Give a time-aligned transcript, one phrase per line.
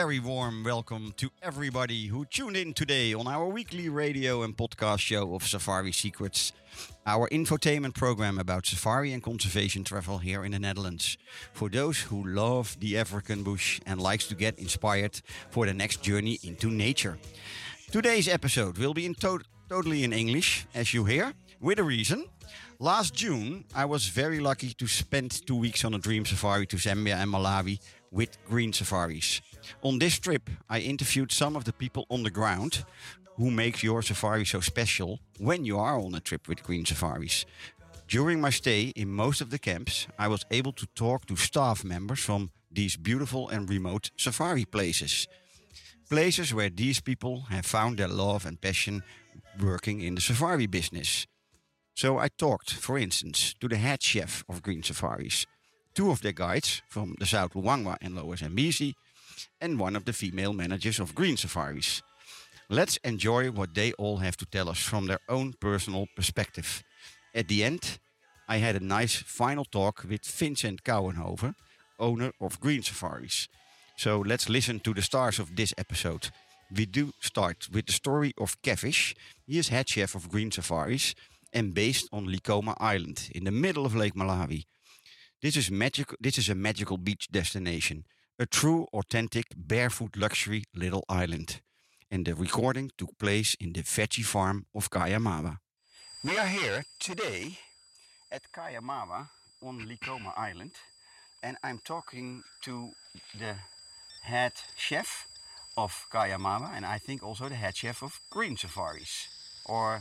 [0.00, 5.00] Very warm welcome to everybody who tuned in today on our weekly radio and podcast
[5.00, 6.54] show of Safari Secrets,
[7.06, 11.18] our infotainment program about safari and conservation travel here in the Netherlands.
[11.52, 16.02] For those who love the African bush and likes to get inspired for the next
[16.02, 17.18] journey into nature.
[17.90, 22.24] Today's episode will be in to- totally in English, as you hear, with a reason.
[22.78, 26.76] Last June, I was very lucky to spend two weeks on a dream safari to
[26.76, 27.78] Zambia and Malawi
[28.10, 29.42] with Green Safaris.
[29.82, 32.84] On this trip, I interviewed some of the people on the ground
[33.36, 37.46] who make your safari so special when you are on a trip with Green Safaris.
[38.06, 41.84] During my stay in most of the camps, I was able to talk to staff
[41.84, 45.28] members from these beautiful and remote safari places.
[46.08, 49.02] Places where these people have found their love and passion
[49.60, 51.26] working in the safari business.
[51.94, 55.46] So I talked, for instance, to the head chef of Green Safaris,
[55.94, 58.96] two of their guides from the South Luangwa and Lower Zambezi,
[59.60, 62.02] and one of the female managers of Green Safaris.
[62.68, 66.82] Let's enjoy what they all have to tell us from their own personal perspective.
[67.34, 67.98] At the end,
[68.48, 71.54] I had a nice final talk with Vincent Kouwenhoven,
[71.98, 73.48] owner of Green Safaris.
[73.96, 76.30] So let's listen to the stars of this episode.
[76.74, 79.14] We do start with the story of Kevish.
[79.46, 81.14] He is head chef of Green Safaris
[81.52, 84.64] and based on Likoma Island in the middle of Lake Malawi.
[85.42, 86.14] This is magic.
[86.20, 88.04] This is a magical beach destination,
[88.40, 91.60] a true, authentic, barefoot luxury little island.
[92.10, 95.58] And the recording took place in the veggie farm of Kaya Mawa.
[96.24, 97.58] We are here today
[98.32, 99.28] at Kaya Mawa
[99.62, 100.72] on Likoma Island,
[101.42, 102.90] and I'm talking to
[103.38, 103.54] the
[104.22, 105.28] head chef
[105.76, 109.28] of Kaya Mawa, and I think also the head chef of Green Safaris.
[109.66, 110.00] Or,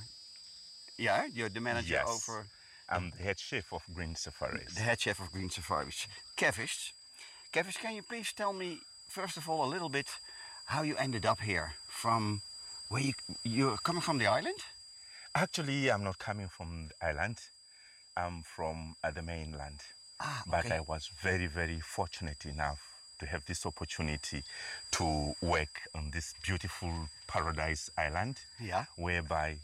[0.98, 2.08] yeah, you're the manager Yes.
[2.08, 2.48] over
[2.88, 4.74] I'm the head chef of Green Safaris.
[4.76, 6.08] the head chef of Green Safaris,
[6.38, 6.92] Kevish.
[7.52, 10.06] Kevish, can you please tell me, first of all, a little bit
[10.66, 12.42] how you ended up here from
[12.90, 14.60] where you, you're coming from the island?
[15.34, 17.40] Actually, I'm not coming from the island.
[18.16, 19.80] I'm from uh, the mainland.
[20.20, 20.62] Ah, okay.
[20.70, 20.72] But.
[20.72, 22.82] I was very, very fortunate enough
[23.20, 24.44] to have this opportunity
[24.92, 28.86] to work on this beautiful paradise island, Yeah.
[28.96, 29.58] whereby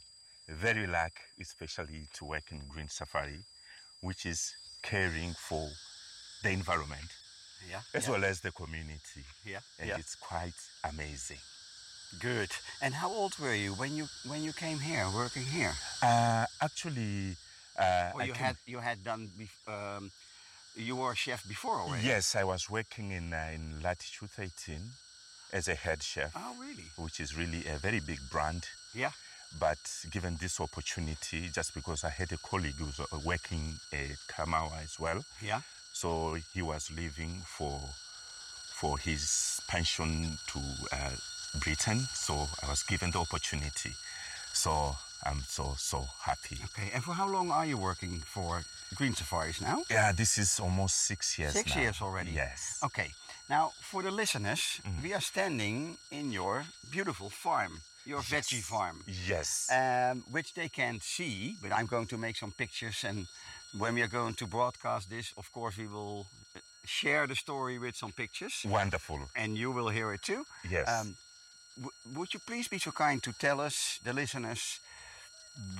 [0.50, 3.42] very lucky, especially to work in Green Safari,
[4.02, 5.70] which is caring for
[6.42, 7.10] the environment
[7.70, 7.82] Yeah.
[7.94, 9.24] as yeah, well as the community.
[9.46, 9.60] Yeah.
[9.80, 9.98] And yeah.
[9.98, 11.40] it's quite amazing.
[12.20, 12.50] Good.
[12.82, 15.74] And how old were you when you when you came here, working here?
[16.02, 17.36] Uh, actually,
[17.78, 19.68] uh, I you came- had you had done bef-
[19.98, 20.12] um,
[20.76, 22.08] you were a chef before already?
[22.08, 24.80] Yes, I was working in uh, in Latitude 13
[25.52, 26.86] as a head chef, Oh, really?
[26.98, 28.66] which is really a very big brand.
[28.94, 29.12] Yeah.
[29.60, 29.78] But
[30.12, 34.48] given this opportunity, just because I had a colleague who was uh, working at Kaya
[34.48, 35.62] Mawa as well, Yeah.
[35.96, 37.80] So he was leaving for
[38.80, 40.60] for his pension to
[40.92, 41.16] uh,
[41.64, 42.00] Britain.
[42.14, 43.94] So I was given the opportunity.
[44.52, 46.58] So I'm so so happy.
[46.66, 46.92] Okay.
[46.94, 48.64] And for how long are you working for
[48.96, 49.84] Green Safaris now?
[49.90, 51.54] Yeah, this is almost six years.
[51.54, 51.82] Six now.
[51.82, 52.32] years already.
[52.32, 52.80] Yes.
[52.84, 53.12] Okay.
[53.50, 59.70] Now, for the listeners, we are standing in your beautiful farm, your veggie farm, Yes.
[59.72, 63.04] um, which they can't see, but I'm going to make some pictures.
[63.04, 63.28] And
[63.78, 67.80] when we are going to broadcast this, of course, we will uh, share the story
[67.80, 69.20] with some pictures, Wonderful.
[69.36, 70.46] and you will hear it too.
[70.70, 70.88] Yes.
[70.88, 71.16] Um,
[71.78, 74.80] w- would you please be so kind to tell us, the listeners,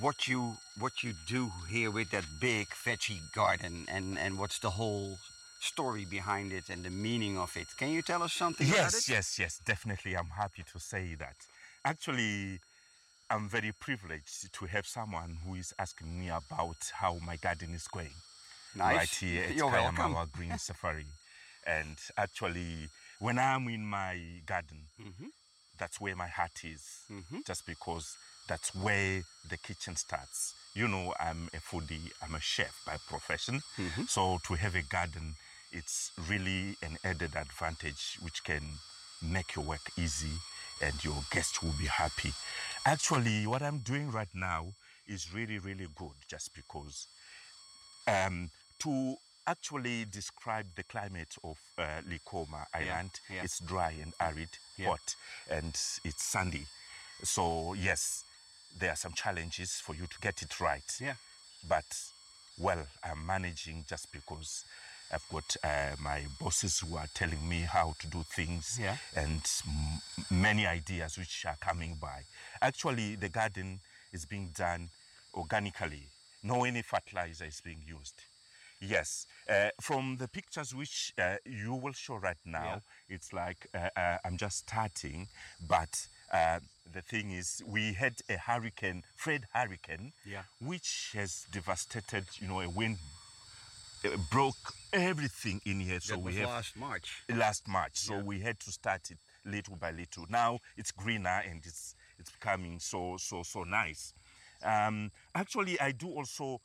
[0.00, 4.70] what you what you do here with that big veggie garden, and and what's the
[4.70, 5.18] whole
[5.60, 7.66] story behind it and the meaning of it?
[7.76, 10.16] Can you tell us something about Yes, yes, yes, definitely.
[10.16, 11.36] I'm happy to say that.
[11.86, 12.58] Actually,
[13.30, 17.86] I'm very privileged to have someone who is asking me about how my garden is
[17.86, 18.10] going.
[18.74, 18.96] Nice.
[18.96, 19.94] right here at You're welcome.
[19.96, 21.06] Kaya Mawa Green Safari.
[21.64, 22.90] And actually,
[23.20, 25.30] when I'm in my garden, Mhm.
[25.78, 26.82] that's where my heart is.
[27.08, 27.46] Mhm.
[27.46, 28.16] Just because
[28.48, 30.54] that's where the kitchen starts.
[30.74, 33.62] You know, I'm a foodie, I'm a chef by profession.
[33.78, 34.08] Mhm.
[34.08, 35.36] So to have a garden,
[35.70, 38.80] it's really an added advantage which can
[39.22, 40.36] make your work easy
[40.80, 42.32] and your guests will be happy.
[42.84, 44.66] Actually, what I'm doing right now
[45.08, 47.06] is really, really good just because
[48.06, 48.50] um,
[48.80, 53.42] to actually describe the climate of uh, Likoma Island, yeah.
[53.44, 54.88] it's dry and arid, Yeah.
[54.88, 55.14] hot,
[55.50, 55.74] and
[56.04, 56.66] it's sandy.
[57.22, 58.24] So, yes,
[58.78, 60.84] there are some challenges for you to get it right.
[61.00, 61.14] Yeah.
[61.68, 61.84] But,
[62.58, 64.64] well, I'm managing just because
[65.12, 68.96] I've got uh, my bosses who are telling me how to do things Yeah.
[69.14, 70.00] and m-
[70.30, 72.22] many ideas which are coming by.
[72.60, 73.80] Actually, the garden
[74.12, 74.88] is being done
[75.34, 76.02] organically.
[76.42, 78.14] No any fertilizer is being used.
[78.80, 83.88] Yes, uh, from the pictures which uh, you will show right now, it's like uh,
[83.96, 85.28] uh, I'm just starting,
[85.66, 86.58] but uh,
[86.92, 90.42] the thing is, we had a hurricane, Fred hurricane, Yeah.
[90.60, 92.98] which has devastated, you know, a wind
[94.30, 96.00] broke everything in here.
[96.00, 97.22] So that we have last March.
[97.28, 97.96] last March.
[97.96, 98.22] So Yeah.
[98.22, 100.26] we had to start it little by little.
[100.28, 104.12] Now it's greener and it's it's becoming so so so nice.
[104.62, 106.60] Um, actually, I do also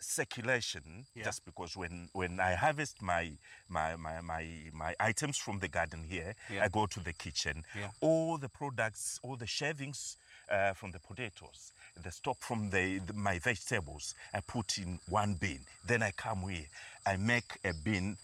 [0.00, 1.24] circulation Yeah.
[1.24, 3.36] just because when when I harvest my
[3.68, 6.64] my my my, my items from the garden here, Yeah.
[6.64, 7.64] I go to the kitchen.
[7.74, 7.90] Yeah.
[8.00, 10.16] All the products, all the shavings
[10.50, 11.72] uh, from the potatoes,
[12.02, 15.60] the stock from the, the- my vegetables, I put in one bin.
[15.86, 16.66] Then I come here,
[17.06, 18.16] I make a bin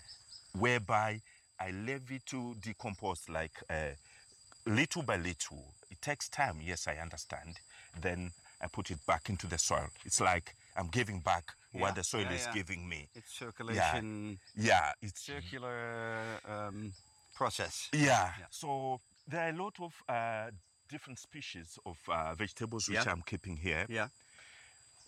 [0.58, 1.20] whereby
[1.60, 3.90] I leave it to decompose like uh,
[4.66, 5.64] little by little.
[5.90, 7.58] It takes time, yes, I understand.
[8.00, 9.88] Then I put it back into the soil.
[10.04, 12.54] It's like I'm giving back Yeah, what the soil yeah, is yeah.
[12.54, 13.08] giving me.
[13.14, 16.92] It's circulation, Yeah, it's circular um,
[17.34, 17.88] process.
[17.92, 18.32] Yeah.
[18.38, 18.46] Yeah.
[18.50, 20.50] So there are a lot of uh,
[20.90, 23.10] different species of uh, vegetables which Yeah.
[23.12, 23.86] I'm keeping here.
[23.88, 24.08] Yeah.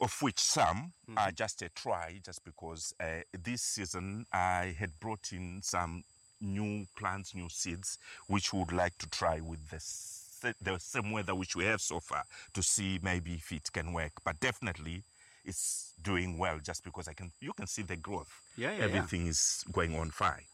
[0.01, 1.19] Of which some Mm-hmm.
[1.19, 6.03] are just a try, just because uh, this season I had brought in some
[6.41, 11.35] new plants, new seeds, which we would like to try with the, the same weather
[11.35, 12.25] which we have so far
[12.55, 14.13] to see maybe if it can work.
[14.25, 15.03] But definitely
[15.45, 18.33] it's doing well just because I can you can see the growth.
[18.57, 18.85] Yeah, yeah, yeah.
[18.85, 20.45] Everything is going on fine.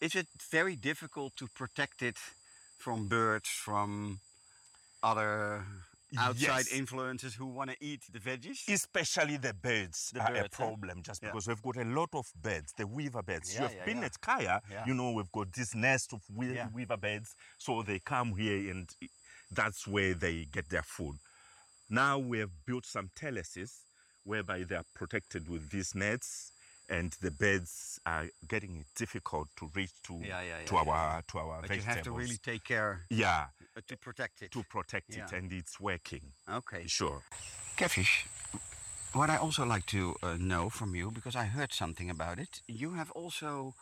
[0.00, 2.16] Is it very difficult to protect it
[2.78, 4.18] from birds, from
[5.02, 5.64] other
[6.18, 6.72] outside Yes.
[6.72, 8.68] influences who want to eat the veggies?
[8.68, 10.48] especially the birds The are birds, a huh?
[10.66, 11.28] problem just Yeah.
[11.30, 13.98] because we've got a lot of birds the weaver birds Yeah, you have yeah, been
[13.98, 14.04] yeah.
[14.06, 14.86] at kaya Yeah.
[14.86, 16.68] you know we've got this nest of we- Yeah.
[16.74, 18.90] weaver birds so they come here and
[19.52, 21.16] that's where they get their food
[21.88, 23.84] now we have built some terraces
[24.24, 26.52] whereby they are protected with these nets
[26.88, 31.22] and the birds are getting it difficult to reach to Yeah, yeah, to yeah, our
[31.22, 34.50] to our but you have to really take care yeah uh, to protect it.
[34.52, 35.38] to protect it Yeah.
[35.38, 36.84] and it's working Okay.
[36.86, 37.22] sure
[37.76, 38.26] Kevish,
[39.14, 42.60] what I also like to uh, know from you, because I heard something about it,
[42.68, 43.74] you have also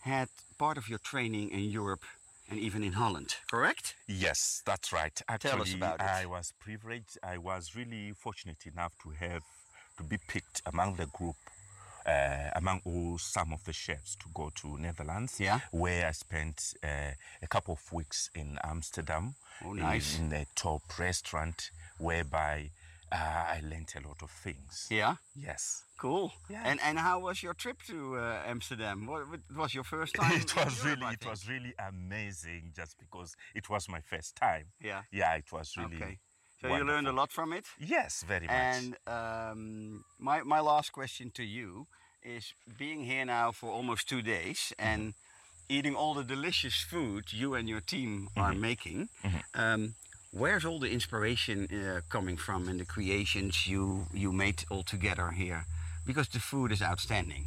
[0.00, 0.28] had
[0.58, 2.04] part of your training in Europe
[2.50, 3.94] and even in Holland, correct?
[4.06, 5.20] Yes, that's right.
[5.28, 6.06] Actually, Tell us about it.
[6.06, 7.18] I was privileged.
[7.22, 9.42] I was really fortunate enough to have
[9.98, 11.36] to be picked among the group,
[12.06, 15.40] uh, among all some of the chefs, to go to Netherlands.
[15.40, 15.60] Yeah.
[15.72, 19.34] Where I spent uh, a couple of weeks in Amsterdam.
[19.64, 20.18] Oh, nice.
[20.18, 22.70] In, in a top restaurant, whereby
[23.12, 24.86] uh, I learnt a lot of things.
[24.90, 25.16] Yeah.
[25.34, 25.84] Yes.
[25.98, 26.32] Cool.
[26.50, 26.62] Yeah.
[26.64, 29.06] And and how was your trip to uh, Amsterdam?
[29.06, 30.32] What, what was your first time?
[30.40, 34.66] it was Europe, really, it was really amazing, just because it was my first time.
[34.80, 35.02] Yeah.
[35.10, 35.96] Yeah, it was really.
[35.96, 36.18] okay.
[36.60, 37.66] So you learned a lot from it.
[37.78, 38.56] Yes, very much.
[38.56, 41.86] And um, my my last question to you
[42.26, 44.92] is: being here now for almost two days Mm-hmm.
[44.92, 45.14] and
[45.68, 48.60] eating all the delicious food you and your team are Mm-hmm.
[48.60, 49.08] making,
[49.54, 49.94] um,
[50.30, 55.30] where's all the inspiration uh, coming from and the creations you you made all together
[55.30, 55.64] here?
[56.06, 57.44] Because the food is outstanding.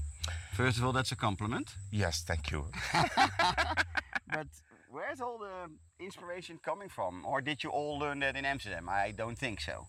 [0.53, 1.75] First of all, that's a compliment.
[1.91, 2.65] yes, thank you.
[4.31, 4.48] But
[4.91, 5.69] where's all the
[6.03, 7.25] inspiration coming from?
[7.25, 8.88] Or did you all learn that in Amsterdam?
[8.89, 9.88] I don't think so.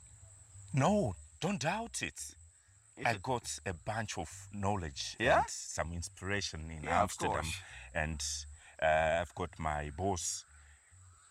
[0.73, 2.35] No, don't doubt it.
[3.05, 5.39] I got a bunch of knowledge Yeah?
[5.39, 7.45] and some inspiration in Yeah, Amsterdam.
[7.95, 8.23] And
[8.83, 10.45] uh, I've got my boss,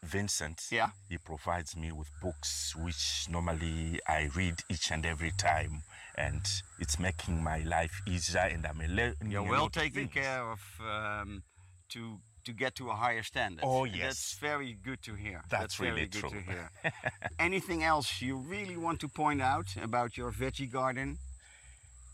[0.04, 0.64] Vincent.
[0.72, 0.90] Yeah.
[1.10, 5.84] He provides me with books which normally I read each and every time.
[6.18, 6.42] And
[6.80, 9.32] it's making my life easier and I'm learning.
[9.32, 10.14] You're well taken things.
[10.26, 11.44] care of um,
[11.90, 13.64] to to get to a higher standard.
[13.64, 15.44] Oh, yes, That's very good to hear.
[15.50, 16.30] That's very really good true.
[16.30, 16.70] to hear.
[17.40, 21.18] Anything else you really want to point out about your veggie garden?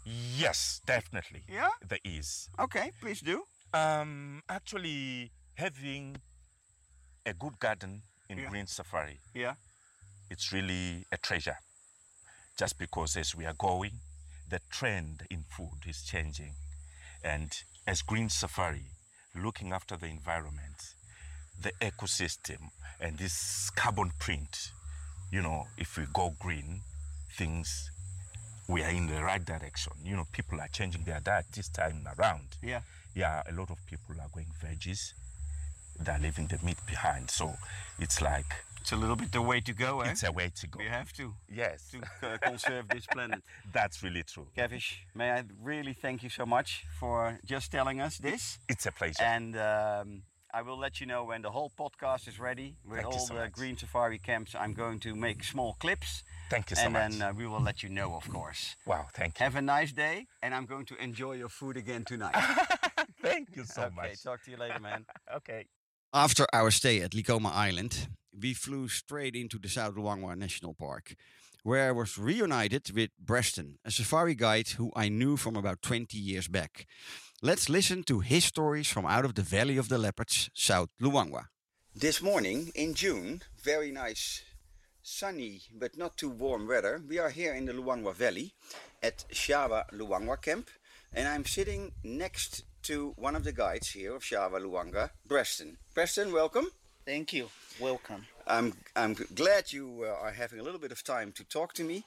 [0.06, 1.44] Yes, definitely.
[1.50, 1.70] Yeah?
[1.88, 2.50] There is.
[2.60, 3.44] Okay, please do.
[3.74, 6.18] Um, actually, having
[7.26, 8.50] a good garden in Yeah.
[8.50, 9.56] Green Safari, Yeah.
[10.30, 11.58] it's really a treasure.
[12.58, 14.00] Just because as we are going,
[14.48, 16.56] the trend in food is changing.
[17.24, 17.52] And
[17.88, 18.92] as Green Safari,
[19.34, 20.96] looking after the environment,
[21.60, 22.70] the ecosystem,
[23.00, 24.72] and this carbon print,
[25.32, 26.82] you know, if we go green,
[27.32, 27.92] things,
[28.68, 29.94] we are in the right direction.
[30.04, 32.58] You know, people are changing their diet this time around.
[32.64, 32.82] Yeah.
[33.14, 35.14] Yeah, a lot of people are going veggies.
[36.00, 37.30] They're leaving the meat behind.
[37.32, 37.54] So
[38.00, 38.46] it's like,
[38.82, 40.12] It's a little bit the way to go, eh?
[40.12, 40.80] it's a way to go.
[40.80, 43.42] we have to Yes, to uh, conserve this planet.
[43.74, 44.48] that's really true.
[44.58, 48.60] Kevish, may I really thank you so much for just telling us this.
[48.68, 49.24] It's a pleasure.
[49.24, 53.20] And um, I will let you know when the whole podcast is ready with all
[53.20, 53.54] so the much.
[53.54, 54.54] green safari camps.
[54.54, 57.02] I'm going to make small clips, Thank you so and much.
[57.04, 58.76] And then uh, we will let you know, of course.
[58.86, 59.44] wow, thank you.
[59.44, 62.36] Have a nice day, and I'm going to enjoy your food again tonight.
[63.22, 64.24] Thank you so okay, much.
[64.24, 65.06] talk to you later, man.
[65.36, 65.66] Okay.
[66.14, 68.08] After our stay at Likoma Island,
[68.40, 71.16] we flew straight into the South Luangwa National Park,
[71.64, 76.18] where I was reunited with Preston, a safari guide who I knew from about 20
[76.18, 76.86] years back.
[77.42, 81.48] Let's listen to his stories from out of the Valley of the Leopards, South Luangwa.
[81.94, 84.44] This morning in June, very nice
[85.06, 88.54] sunny but not too warm weather, we are here in the Luangwa Valley
[89.04, 90.68] at Shawa Luangwa Camp,
[91.14, 95.78] and I'm sitting next to one of the guides here of Shawa Luangwa, Preston.
[95.94, 96.72] Preston, welcome.
[97.06, 97.50] Thank you.
[97.80, 98.26] Welcome.
[98.48, 101.84] I'm I'm glad you uh, are having a little bit of time to talk to
[101.84, 102.04] me.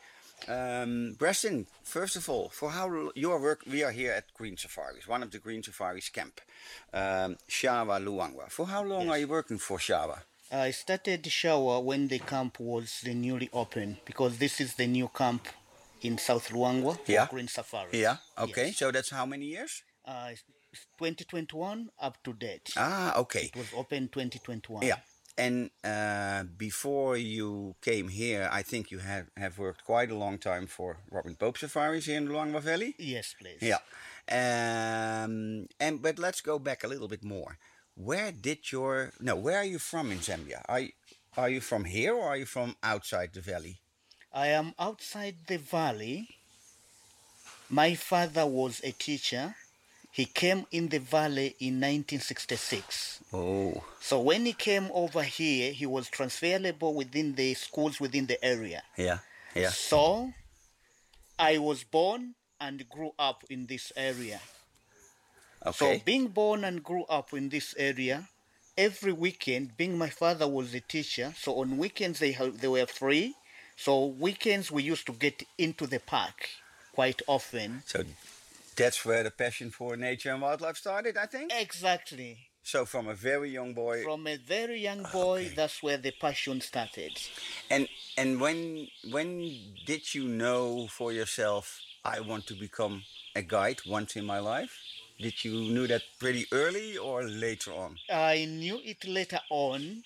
[0.49, 5.07] Um, Preston, first of all, for how your work, we are here at Green Safaris,
[5.07, 6.41] one of the Green Safaris camp,
[6.93, 8.51] um, Shawa Luangwa.
[8.51, 10.23] For how long are you working for Shawa?
[10.51, 15.09] I started the Shawa when the camp was newly open because this is the new
[15.09, 15.47] camp
[16.01, 17.27] in South Luangwa Yeah.
[17.31, 17.91] Green Safari.
[18.01, 18.17] Yeah.
[18.39, 18.67] Okay.
[18.67, 18.77] Yes.
[18.79, 19.83] So that's how many years?
[20.05, 20.31] Uh,
[20.99, 22.71] 2021 up to date.
[22.77, 23.51] Ah, okay.
[23.53, 24.87] It was open 2021.
[24.87, 24.97] Yeah.
[25.37, 30.39] And uh, before you came here, I think you have, have worked quite a long
[30.39, 32.95] time for Robin Pope Safaris here in the Luangwa Valley.
[32.99, 33.59] Yes, please.
[33.61, 33.79] Yeah.
[34.31, 37.59] Um, and but let's go back a little bit more.
[37.99, 39.35] Where did your no?
[39.35, 40.63] Where are you from in Zambia?
[40.69, 40.91] Are you,
[41.37, 43.81] are you from here or are you from outside the valley?
[44.33, 46.29] I am outside the valley.
[47.69, 49.55] My father was a teacher.
[50.13, 53.21] He came in the valley in 1966.
[53.33, 58.43] Oh, So when he came over here, he was transferable within the schools within the
[58.45, 58.83] area.
[58.97, 59.19] yeah,
[59.55, 59.71] yeah.
[59.71, 60.33] So
[61.39, 64.41] I was born and grew up in this area.
[65.67, 65.99] Okay.
[65.99, 68.29] So being born and grew up in this area,
[68.77, 72.87] every weekend, being my father was a teacher, so on weekends they ha- they were
[72.87, 73.35] free.
[73.77, 76.49] So weekends we used to get into the park
[76.95, 77.83] quite often.
[77.87, 78.05] So
[78.77, 81.53] that's where the passion for nature and wildlife started, I think.
[81.55, 82.39] Exactly.
[82.63, 85.55] So from a very young boy, From a very young boy, Okay.
[85.55, 87.13] that's where the passion started.
[87.71, 89.31] and and when when
[89.87, 94.75] did you know for yourself I want to become a guide once in my life?
[95.21, 97.97] Did you knew that pretty early or later on?
[98.11, 100.03] I knew it later on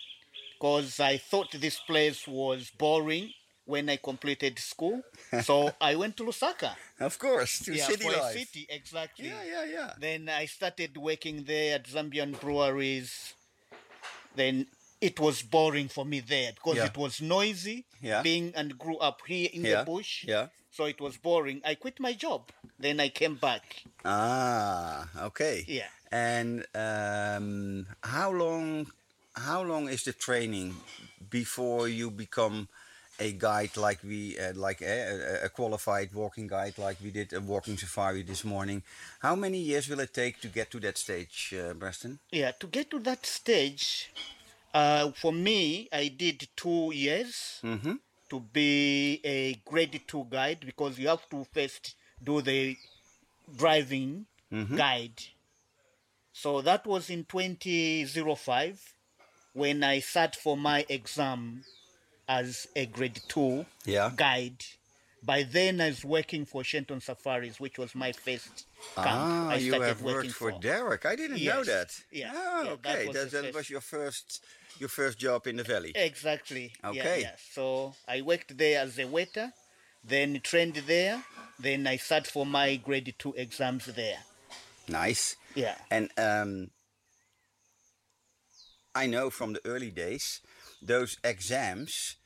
[0.55, 3.31] because I thought this place was boring
[3.67, 5.03] when I completed school.
[5.43, 6.75] so I went to Lusaka.
[6.99, 8.35] Of course, to yeah, city for life.
[8.35, 9.27] a city, exactly.
[9.29, 9.91] Yeah, yeah, yeah.
[9.99, 13.35] Then I started working there at Zambian breweries.
[14.35, 14.67] Then
[15.01, 16.87] it was boring for me there because Yeah.
[16.87, 17.85] it was noisy.
[18.01, 18.23] Yeah.
[18.23, 20.25] Being and grew up here in Yeah, the bush.
[20.27, 20.49] yeah.
[20.73, 21.61] So it was boring.
[21.65, 22.43] I quit my job.
[22.79, 23.85] Then I came back.
[24.05, 25.65] Ah, okay.
[25.69, 25.89] Yeah.
[26.11, 28.87] And um, how long?
[29.35, 30.75] How long is the training
[31.31, 32.69] before you become
[33.19, 37.41] a guide like we, uh, like a, a qualified walking guide like we did a
[37.41, 38.83] walking safari this morning?
[39.21, 42.19] How many years will it take to get to that stage, uh, Preston?
[42.31, 44.11] Yeah, to get to that stage,
[44.75, 47.95] uh, for me, I did two years Mm-hmm.
[48.33, 52.77] To be a grade two guide because you have to first do the
[53.57, 54.25] driving
[54.75, 55.21] guide.
[56.33, 58.95] So that was in 2005
[59.53, 61.65] when I sat for my exam
[62.27, 64.11] as a grade two Yeah.
[64.17, 64.65] guide.
[65.25, 68.65] By then, I was working for Shenton Safaris, which was my first
[68.97, 69.07] camp.
[69.07, 71.07] Ah, I you started have worked working for Derek.
[71.07, 71.91] I didn't know that.
[72.11, 72.33] Yeah.
[72.35, 73.07] Ah, Yeah, that okay.
[73.07, 74.45] was that, that first- was your first,
[74.79, 75.93] your first job in the valley.
[75.95, 76.73] Exactly.
[76.83, 77.21] Yeah, Okay.
[77.23, 79.53] Yeah, So I worked there as a waiter,
[80.05, 81.23] then trained there,
[81.59, 84.19] then I sat for my grade two exams there.
[84.89, 85.37] Nice.
[85.55, 85.75] Yeah.
[85.91, 86.71] And um,
[88.95, 90.41] I know from the early days,
[90.83, 92.17] those exams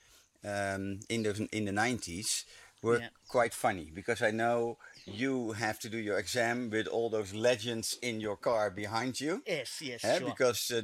[0.45, 2.45] um, in the in the nineties
[2.83, 3.09] were Yeah.
[3.29, 7.97] quite funny because I know you have to do your exam with all those legends
[8.03, 9.43] in your car behind you.
[9.47, 10.29] Yes, yes, eh, sure.
[10.31, 10.83] Because uh,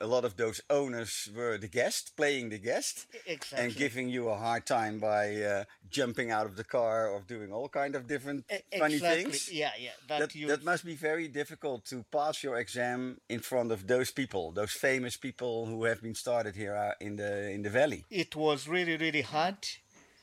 [0.00, 3.64] a lot of those owners were the guest, playing the guest, exactly.
[3.64, 7.52] and giving you a hard time by uh, jumping out of the car or doing
[7.52, 9.22] all kind of different E- funny exactly.
[9.24, 9.52] things.
[9.52, 9.90] Yeah, yeah.
[10.08, 14.52] That, that must be very difficult to pass your exam in front of those people,
[14.52, 18.04] those famous people who have been started here uh, in the in the valley.
[18.10, 19.58] it was really, really hard.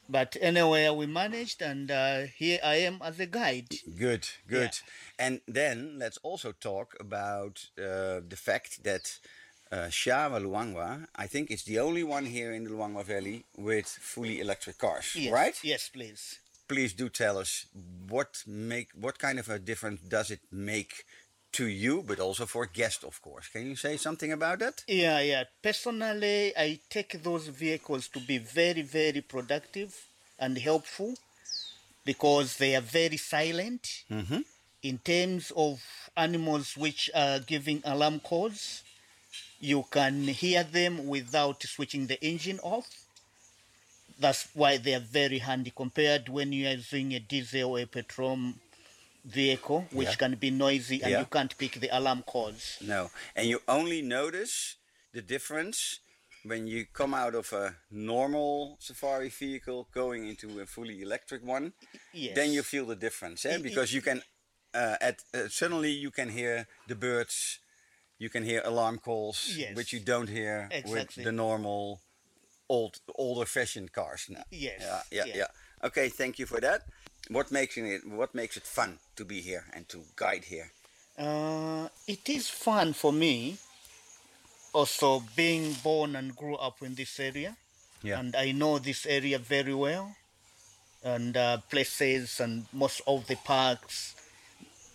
[0.10, 3.69] But anyway, we managed, and uh, here I am as a guide.
[3.98, 4.77] Good, good.
[5.17, 9.17] And then let's also talk about uh, the fact that
[9.72, 13.88] uh, Shawa Luangwa, I think it's the only one here in the Luangwa Valley with
[13.88, 15.55] fully electric cars, Yes, right?
[15.63, 16.39] Yes, please.
[16.67, 17.65] Please do tell us
[18.07, 21.05] what make what kind of a difference does it make
[21.53, 23.48] to you, but also for guests, of course.
[23.48, 24.83] Can you say something about that?
[24.88, 25.43] Yeah, yeah.
[25.62, 30.05] Personally, I take those vehicles to be very, very productive
[30.39, 31.15] and helpful
[32.05, 34.03] because they are very silent.
[34.12, 34.41] Mm-hmm.
[34.81, 35.81] In terms of
[36.17, 38.83] animals which are giving alarm calls,
[39.60, 42.89] you can hear them without switching the engine off.
[44.19, 47.86] That's why they are very handy compared when you are using a diesel or a
[47.86, 48.53] petrol
[49.24, 50.15] vehicle, which Yeah.
[50.15, 51.20] can be noisy and Yeah.
[51.20, 52.77] you can't pick the alarm calls.
[52.82, 53.12] No.
[53.36, 54.75] And you only notice
[55.13, 56.00] the difference
[56.44, 61.74] when you come out of a normal safari vehicle going into a fully electric one.
[62.12, 62.36] Yes.
[62.36, 63.58] Then you feel the difference, eh?
[63.60, 64.22] Because you can
[64.74, 67.60] uh, at uh, suddenly you can hear the birds,
[68.18, 69.75] you can hear alarm calls, Yes.
[69.75, 71.22] which you don't hear Exactly.
[71.22, 72.01] with the normal
[72.68, 74.44] old older fashioned cars now.
[74.50, 75.36] Yes, Yeah, yeah, yeah.
[75.38, 75.48] yeah.
[75.88, 76.82] Okay, thank you for that.
[77.30, 80.72] What makes it what makes it fun to be here and to guide here?
[81.18, 83.58] Uh, it is fun for me.
[84.74, 87.56] Also, being born and grew up in this area,
[88.01, 88.20] Yeah.
[88.20, 90.15] and I know this area very well,
[91.03, 94.15] and uh, places and most of the parks,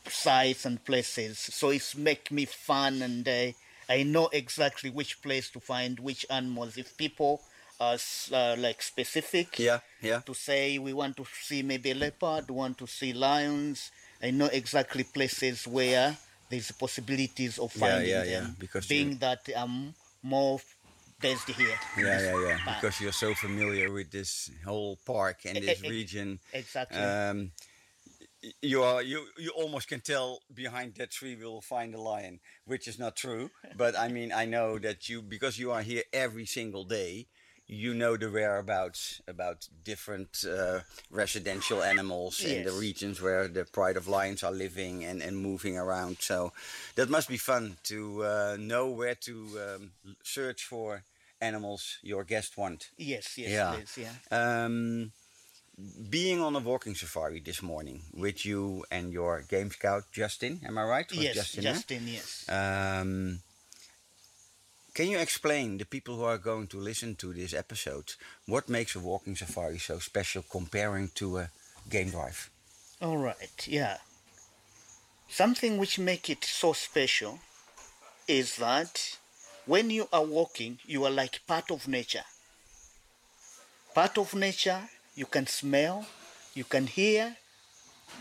[0.08, 1.38] sites and places.
[1.38, 3.52] So it's make me fun, and uh,
[3.88, 6.76] I know exactly which place to find which animals.
[6.76, 7.40] If people
[7.80, 10.20] are s- uh, like specific, Yeah, yeah.
[10.26, 13.90] to say we want to see maybe leopard, want to see lions.
[14.22, 16.16] I know exactly places where
[16.50, 18.56] there's possibilities of finding yeah, yeah, them.
[18.58, 20.60] because being you- that I'm more
[21.20, 21.78] based here.
[21.96, 22.58] Yeah, yeah, yeah.
[22.64, 22.80] park.
[22.80, 26.40] Because you're so familiar with this whole park and this e- region.
[26.52, 26.98] exactly.
[26.98, 27.52] Um,
[28.62, 32.86] you are you you almost can tell behind that tree we'll find a lion, which
[32.88, 33.50] is not true.
[33.76, 37.26] But I mean, I know that you because you are here every single day.
[37.68, 43.98] You know the whereabouts about different uh, residential animals in the regions where the pride
[43.98, 46.16] of lions are living and, and moving around.
[46.20, 46.52] So
[46.94, 49.90] that must be fun to uh, know where to um,
[50.22, 51.02] search for
[51.40, 52.88] animals your guests want.
[52.96, 54.10] yes, yes, yeah.
[54.30, 54.64] yeah.
[54.64, 55.12] Um,
[56.10, 60.76] being on a walking safari this morning with you and your game scout Justin, am
[60.76, 61.10] I right?
[61.10, 62.12] Was Yes, Justin, Justin, eh?
[62.12, 62.44] yes.
[62.48, 63.40] Um,
[64.98, 68.14] can you explain the people who are going to listen to this episode
[68.46, 71.50] what makes a walking safari so special comparing to a
[71.88, 72.50] game drive?
[73.00, 73.98] All right, yeah.
[75.28, 77.38] Something which make it so special
[78.26, 79.18] is that
[79.66, 82.24] when you are walking, you are like part of nature.
[83.94, 84.80] Part of nature,
[85.14, 86.06] you can smell,
[86.54, 87.36] you can hear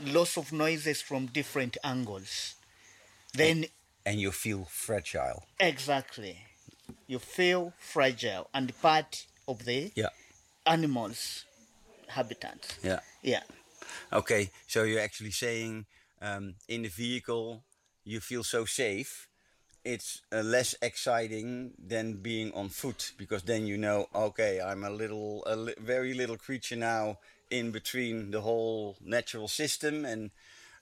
[0.05, 2.53] lots of noises from different angles.
[3.33, 3.65] Then,
[4.05, 5.47] And you feel fragile.
[5.59, 6.46] exactly,
[7.07, 10.09] you feel fragile and part of the Yeah.
[10.65, 11.45] animals'
[12.07, 12.77] habitat.
[12.83, 12.99] Yeah.
[13.23, 13.43] Yeah.
[14.11, 15.85] Okay, so you're actually saying
[16.21, 17.63] um, in the vehicle
[18.03, 19.27] you feel so safe.
[19.83, 24.89] It's uh, less exciting than being on foot because then you know, okay, I'm a
[24.89, 27.19] little, a li- very little creature now
[27.49, 30.31] in between the whole natural system, and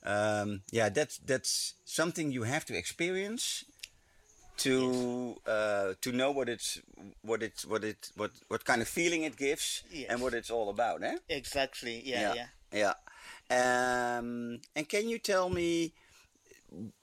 [0.03, 3.63] um, yeah, that's that's something you have to experience
[4.57, 6.79] to uh, to know what it's
[7.21, 10.09] what it's what it what what kind of feeling it gives Yes.
[10.09, 11.17] and what it's all about, eh?
[11.29, 12.01] Exactly.
[12.05, 12.33] Yeah.
[12.33, 12.47] Yeah.
[12.71, 12.93] Yeah.
[14.17, 15.93] Um, and can you tell me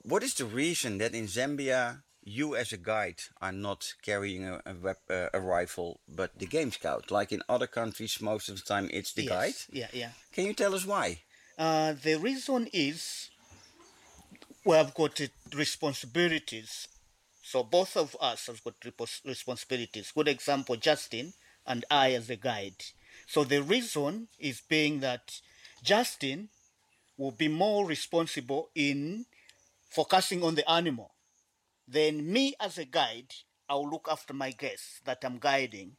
[0.02, 4.60] what is the reason that in Zambia you as a guide are not carrying a,
[4.64, 7.10] a, uh, a rifle but the game scout?
[7.10, 9.54] Like in other countries, most of the time it's the Yes, guide.
[9.72, 9.88] Yeah.
[9.92, 10.10] Yeah.
[10.32, 11.22] Can you tell us why?
[11.58, 13.30] Uh, the reason is
[14.64, 15.20] we have got
[15.54, 16.88] responsibilities.
[17.52, 18.76] So both of us have got
[19.26, 20.10] responsibilities.
[20.14, 21.34] Good example, Justin
[21.66, 22.82] and I as a guide.
[23.26, 25.38] So the reason is being that
[25.82, 26.48] Justin
[27.18, 29.26] will be more responsible in
[29.90, 31.12] focusing on the animal.
[31.86, 33.34] Then me as a guide,
[33.68, 35.96] I'll look after my guests that I'm guiding.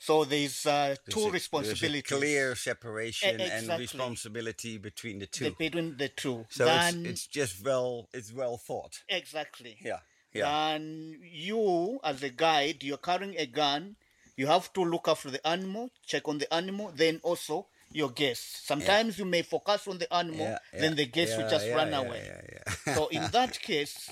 [0.00, 5.20] So there's uh, two There's a- responsibilities There's a clear separation E- and responsibility between
[5.20, 5.44] the two.
[5.44, 6.46] the- between the two.
[6.50, 9.04] so Then- it's, it's just well it's well thought.
[9.08, 9.78] exactly.
[9.80, 10.00] Yeah.
[10.34, 10.72] Yeah.
[10.74, 13.96] And you, as a guide, you're carrying a gun.
[14.36, 18.66] You have to look after the animal, check on the animal, then also your guests.
[18.66, 21.74] Sometimes you may focus on the animal, Yeah, then yeah, the guest will just yeah,
[21.76, 22.22] run yeah, away.
[22.26, 22.94] yeah, yeah.
[22.96, 24.10] so in that case,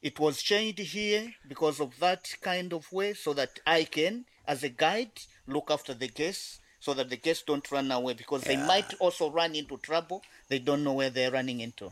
[0.00, 4.62] it was changed here because of that kind of way, so that I can, as
[4.62, 5.10] a guide,
[5.46, 9.30] look after the guests, so that the guests don't run away because they might also
[9.30, 10.22] run into trouble.
[10.48, 11.90] They don't know where they're running into.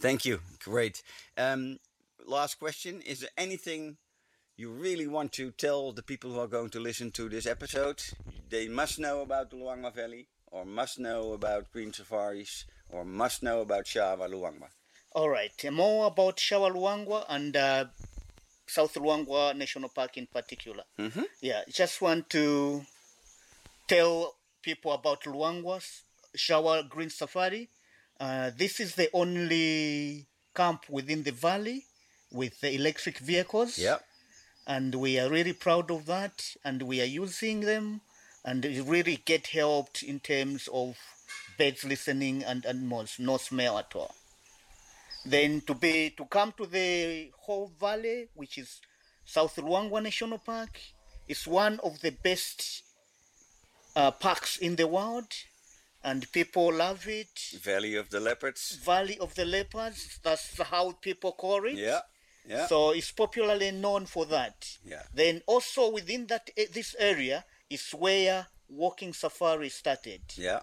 [0.00, 0.40] Thank you.
[0.64, 1.02] Great.
[1.38, 1.78] Um,
[2.26, 3.96] last question: Is there anything
[4.56, 8.02] you really want to tell the people who are going to listen to this episode?
[8.48, 13.42] They must know about the Luangwa Valley, or must know about green safaris, or must
[13.42, 14.68] know about Shawa Luangwa.
[15.12, 17.84] All right, more about Shawa Luangwa and uh,
[18.66, 20.84] South Luangwa National Park in particular.
[20.98, 21.24] Mhm.
[21.40, 22.84] Yeah, just want to
[23.88, 26.02] tell people about Luangwa's
[26.36, 27.68] Shawa Green Safari.
[28.20, 31.86] Uh, this is the only camp within the valley
[32.30, 33.78] with the electric vehicles.
[33.78, 33.98] Yeah.
[34.66, 38.02] And we are really proud of that, and we are using them,
[38.44, 40.96] and really get helped in terms of
[41.58, 44.14] birds listening and animals, no smell at all
[45.26, 48.80] then to be to come to the whole valley which is
[49.24, 50.80] south luangwa national park
[51.28, 52.82] is one of the best
[53.96, 55.26] uh, parks in the world
[56.02, 57.28] and people love it
[57.62, 58.76] Valley of the Leopards.
[58.76, 62.00] valley of the leopards that's how people call it Yeah.
[62.48, 62.66] Yeah.
[62.66, 65.02] so it's popularly known for that Yeah.
[65.14, 70.60] then also within that eh, this area is where walking safari started yeah.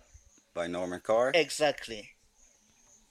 [0.53, 1.31] By Norman Carr.
[1.35, 2.09] exactly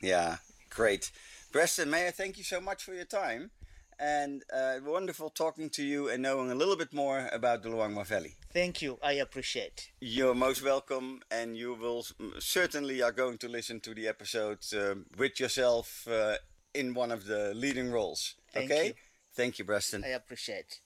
[0.01, 0.37] Yeah,
[0.71, 1.11] great.
[1.53, 3.51] Preston, may I thank you so much for your time
[3.99, 8.05] and uh, wonderful talking to you and knowing a little bit more about the Luangwa
[8.07, 8.35] Valley.
[8.53, 12.05] thank you i appreciate You're most welcome, and you will
[12.39, 16.37] certainly are going to listen to the episode um, with yourself uh,
[16.75, 18.35] in one of the leading roles.
[18.57, 18.87] Thank okay?
[18.89, 18.95] you.
[19.35, 20.03] Thank you, Preston.
[20.05, 20.81] i appreciate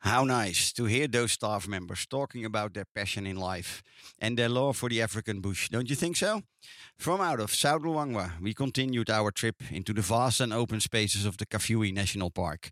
[0.00, 3.82] How nice to hear those staff members talking about their passion in life
[4.18, 6.42] and their love for the African bush, don't you think so?
[6.98, 11.24] From out of South Luangwa, we continued our trip into the vast and open spaces
[11.24, 12.70] of the Kafue National Park.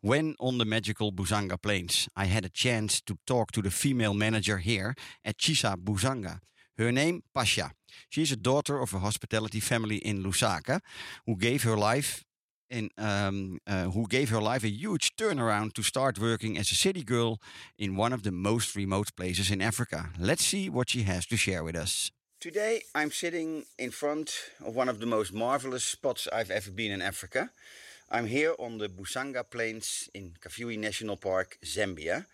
[0.00, 4.14] When on the magical Busanga Plains, I had a chance to talk to the female
[4.14, 6.40] manager here at Chisa Busanga.
[6.78, 7.72] Her name, Pasha.
[8.08, 10.80] She is a daughter of a hospitality family in Lusaka
[11.26, 12.24] who gave her life
[12.98, 17.02] um, uh, who gave her life a huge turnaround to start working as a city
[17.02, 17.38] girl
[17.78, 20.10] in one of the most remote places in Africa.
[20.18, 22.10] Let's see what she has to share with us.
[22.40, 24.34] Today, I'm sitting in front
[24.66, 27.50] of one of the most marvelous spots I've ever been in Africa.
[28.10, 32.26] I'm here on the Busanga Plains in Kafue National Park, Zambia,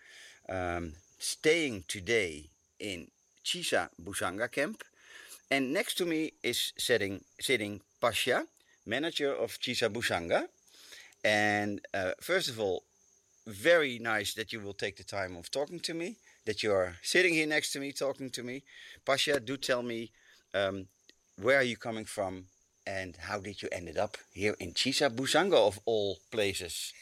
[0.49, 2.49] um, staying today
[2.79, 3.07] in
[3.45, 4.83] Chisa Busanga Camp.
[5.51, 8.45] And next to me is sitting, sitting Pasha,
[8.89, 10.47] manager of Chisa Busanga.
[11.23, 12.83] And uh, first of all,
[13.47, 16.95] very nice that you will take the time of talking to me, that you are
[17.01, 18.63] sitting here next to me talking to me.
[19.05, 20.11] Pasha, do tell me
[20.53, 20.87] um,
[21.41, 22.45] where are you coming from
[22.85, 26.93] and how did you ended up here in Chisa Busanga of all places?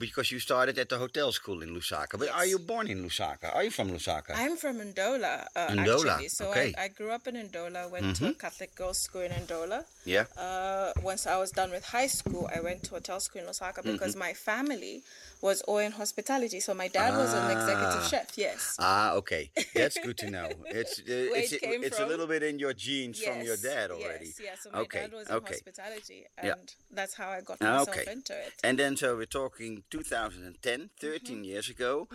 [0.00, 3.54] Because you started at the hotel school in Lusaka, but are you born in Lusaka?
[3.54, 4.32] Are you from Lusaka?
[4.34, 6.28] I'm from Ndola, uh, Ndola, actually.
[6.38, 6.74] So okay.
[6.78, 9.84] I, I grew up in Ndola, went to a Catholic girls' school in Ndola.
[10.14, 10.24] yeah.
[10.46, 13.80] Uh, once I was done with high school, I went to hotel school in Lusaka
[13.84, 15.02] because my family
[15.42, 16.60] was all in hospitality.
[16.60, 18.08] So my dad was an executive Ah.
[18.10, 18.76] chef, yes.
[18.78, 19.50] Ah, okay.
[19.74, 20.48] That's good to know.
[20.80, 24.26] It's uh, it's, it it's a little bit in your genes from your dad already.
[24.26, 24.56] Yes, yeah.
[24.62, 25.00] So my okay.
[25.02, 25.54] dad was in okay.
[25.54, 26.54] hospitality, Yeah.
[26.56, 28.12] and that's how I got Ah, myself okay.
[28.16, 28.52] into it.
[28.66, 31.44] And then so we're talking 2010, 13 Mm-hmm.
[31.44, 32.08] years ago,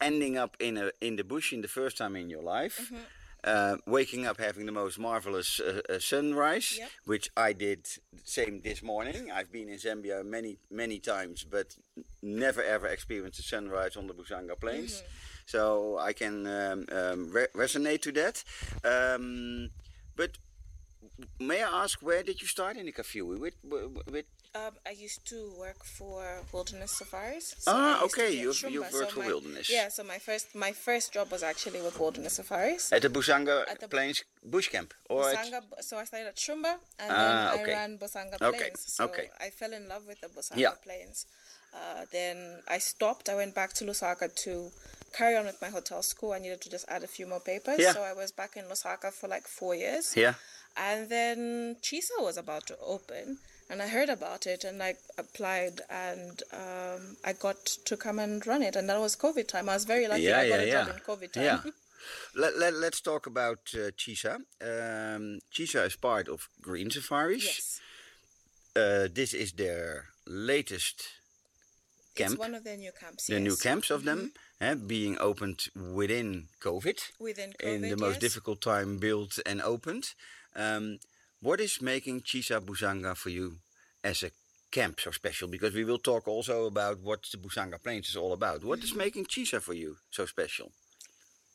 [0.00, 2.78] ending up in a in the bush in the first time in your life.
[2.80, 3.02] Mm-hmm.
[3.44, 6.88] Uh, waking up having the most marvelous uh, uh, sunrise, Yep.
[7.06, 9.32] which I did the same this morning.
[9.32, 11.76] I've been in Zambia many many times, but
[12.22, 14.92] never ever experienced a sunrise on the Busanga Plains.
[14.98, 15.06] Mm-hmm.
[15.46, 18.44] So I can um, um, re- resonate to that.
[18.84, 19.70] Um,
[20.14, 20.38] but
[21.40, 23.24] may I ask, where did you start in the Kafue?
[23.38, 26.20] With, with, Um, I used to work for
[26.52, 27.54] Wilderness Safaris.
[27.66, 29.70] Ah, used to okay, you've- Shumba, you've worked so for my- Wilderness.
[29.70, 32.92] Yeah, so my first my first job was actually with Wilderness Safaris.
[32.92, 34.92] At the Busanga At the- Plains Bush Camp?
[35.08, 37.72] Or at- so I started at Shumba and Ah, then okay.
[37.72, 38.80] I ran Busanga Okay, Plains.
[38.96, 39.30] So okay.
[39.40, 40.74] I fell in love with the Busanga Yeah.
[40.86, 41.24] Plains.
[41.72, 42.36] Uh, then
[42.68, 43.30] I stopped.
[43.30, 44.70] I went back to Lusaka to
[45.18, 46.32] carry on with my hotel school.
[46.36, 47.78] I needed to just add a few more papers.
[47.78, 47.94] Yeah.
[47.94, 50.14] So I was back in Lusaka for like four years.
[50.14, 50.34] Yeah.
[50.76, 53.38] And then Chisa was about to open.
[53.70, 58.46] and I heard about it and I applied and um, I got to come and
[58.46, 59.68] run it and that was COVID time.
[59.68, 60.22] I was very lucky.
[60.22, 61.44] Yeah, I got yeah, a job in COVID time.
[61.44, 61.60] Yeah.
[62.34, 64.34] Let, let, let's talk about uh, Chisa.
[64.60, 67.44] Um, Chisa is part of Green Safaris.
[67.44, 67.80] yes.
[68.74, 71.04] Uh, this is their latest
[72.16, 73.26] camp, It's one of their new camps.
[73.28, 78.14] the new camps of them, eh, being opened within COVID, Within COVID, in the most
[78.14, 78.20] yes.
[78.20, 80.14] difficult time built and opened.
[80.56, 80.98] Um,
[81.40, 83.58] what is making Chisa Busanga for you
[84.04, 84.30] as a
[84.70, 85.48] camp so special?
[85.48, 88.64] Because we will talk also about what the Busanga Plains is all about.
[88.64, 88.98] What Mm-hmm.
[88.98, 90.72] making Chisa for you so special?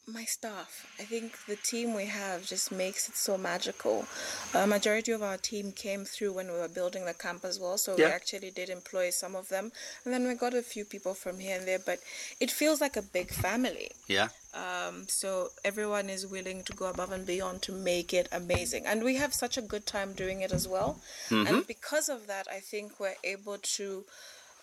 [0.10, 0.86] my staff.
[0.99, 4.05] I think the team we have just makes it so magical.
[4.53, 7.77] A majority of our team came through when we were building the camp as well,
[7.77, 9.69] so we actually did employ some of them,
[10.05, 11.79] and then we got a few people from here and there.
[11.79, 11.99] But
[12.39, 13.91] it feels like a big family.
[14.07, 14.29] Yeah.
[14.58, 19.04] Um, so everyone is willing to go above and beyond to make it amazing, and
[19.04, 21.00] we have such a good time doing it as well.
[21.30, 24.04] And because of that, I think we're able to.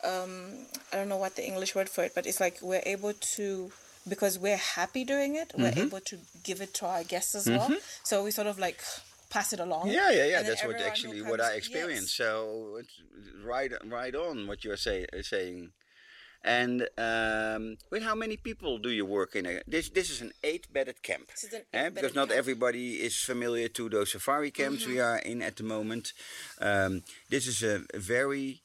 [0.02, 3.12] Um, I don't know what the English word for it, but it's like we're able
[3.37, 3.70] to
[4.09, 5.52] because we're happy doing it.
[5.57, 7.70] We're able to give it to our guests as well.
[8.02, 8.83] So we sort of like
[9.30, 9.88] pass it along.
[9.90, 10.42] Yeah, yeah, yeah.
[10.42, 11.59] That's what actually what comes- I yes.
[11.59, 12.16] experienced.
[12.16, 13.00] So it's
[13.44, 15.70] right, right on what you're say, saying.
[16.44, 19.62] And um, with how many people do you work in a?
[19.66, 21.28] This this is an eight-bedded camp.
[21.30, 21.88] This is an eh?
[21.88, 22.30] because not camp.
[22.30, 22.38] Mm-hmm.
[22.38, 26.12] everybody is familiar to those safari camps we are in at the moment.
[26.61, 28.61] Um, this is a very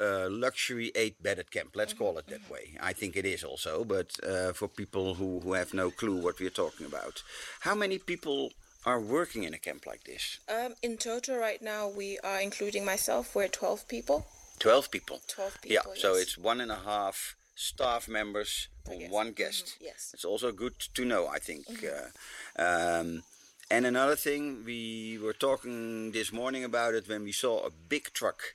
[0.00, 1.70] uh, luxury eight-bedded camp.
[1.74, 2.76] Let's call it that way.
[2.80, 6.40] I think it is also, but uh, for people who, who have no clue what
[6.40, 7.22] we're talking about,
[7.60, 8.50] how many people
[8.86, 10.38] are working in a camp like this?
[10.48, 13.34] Um, in total, right now, we are including myself.
[13.34, 14.26] We're twelve people.
[14.58, 15.20] 12 people.
[15.28, 15.74] 12 people.
[15.74, 19.12] Yeah, people, so it's one and a half staff members for guest.
[19.12, 19.76] one guest.
[19.80, 20.10] yes.
[20.14, 21.66] It's also good to know, I think.
[21.84, 23.22] Uh, um,
[23.70, 28.12] and another thing, we were talking this morning about it when we saw a big
[28.12, 28.54] truck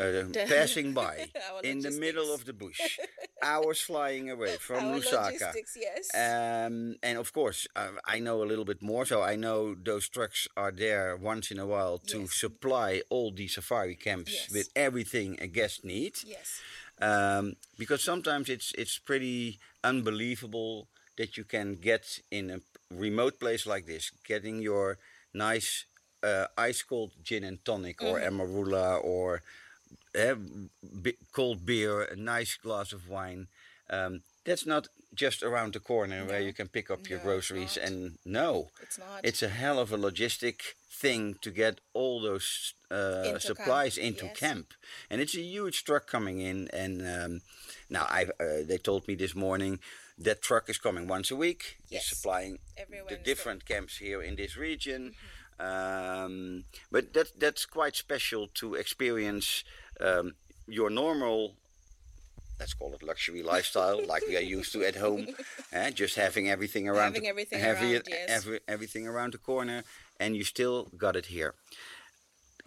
[0.00, 1.28] uh, passing by
[1.62, 2.98] in the middle of the bush,
[3.42, 5.52] hours flying away from Our Lusaka.
[5.76, 6.04] yes.
[6.14, 10.08] Um, and of course, uh, I know a little bit more, so I know those
[10.08, 12.34] trucks are there once in a while to Yes.
[12.34, 14.50] supply all the safari camps Yes.
[14.56, 16.24] with everything a guest needs.
[16.24, 16.60] yes.
[17.02, 22.60] Um, because sometimes it's it's pretty unbelievable that you can get in a
[22.90, 24.98] remote place like this, getting your
[25.32, 25.86] nice
[26.22, 29.40] uh, ice cold gin and tonic or amarula or
[30.18, 30.34] uh,
[31.32, 33.48] cold beer, a nice glass of wine.
[33.88, 37.48] Um, that's not just around the corner where you can pick up your No, it's
[37.48, 39.24] groceries and no, It's not.
[39.24, 44.26] it's a hell of a logistic thing to get all those uh, supplies camp, into
[44.26, 44.36] yes.
[44.36, 44.66] camp,
[45.08, 46.68] and it's a huge truck coming in.
[46.72, 47.40] And um,
[47.88, 49.80] now I, uh, they told me this morning
[50.18, 51.78] that truck is coming once a week.
[51.88, 52.02] Yes.
[52.02, 55.12] It's supplying Every the different camps here in this region.
[55.12, 55.40] Mm-hmm.
[55.60, 59.62] Um, but that that's quite special to experience
[60.00, 60.34] um,
[60.68, 61.54] your normal
[62.58, 65.26] let's call it luxury lifestyle, like we are used to at home.
[65.72, 68.28] eh, just having everything around, Having the- everything having around, it- yes.
[68.30, 69.82] every- everything around the corner,
[70.18, 71.54] and you still got it here.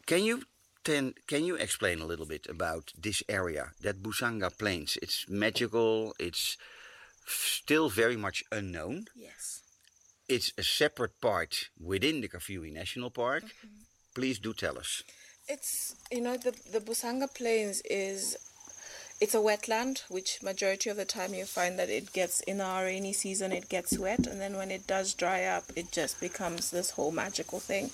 [0.07, 0.43] Can you
[0.83, 4.97] ten, can you explain a little bit about this area, that Busanga Plains?
[5.01, 6.13] It's magical.
[6.19, 6.57] It's
[7.27, 9.05] still very much unknown.
[9.15, 9.62] Yes.
[10.27, 13.43] It's a separate part within the Kafue National Park.
[13.43, 13.83] Mm-hmm.
[14.15, 15.03] Please do tell us.
[15.47, 18.38] It's you know the the Busanga Plains is
[19.19, 22.86] it's a wetland which majority of the time you find that it gets in our
[22.86, 26.71] rainy season it gets wet and then when it does dry up it just becomes
[26.71, 27.91] this whole magical thing.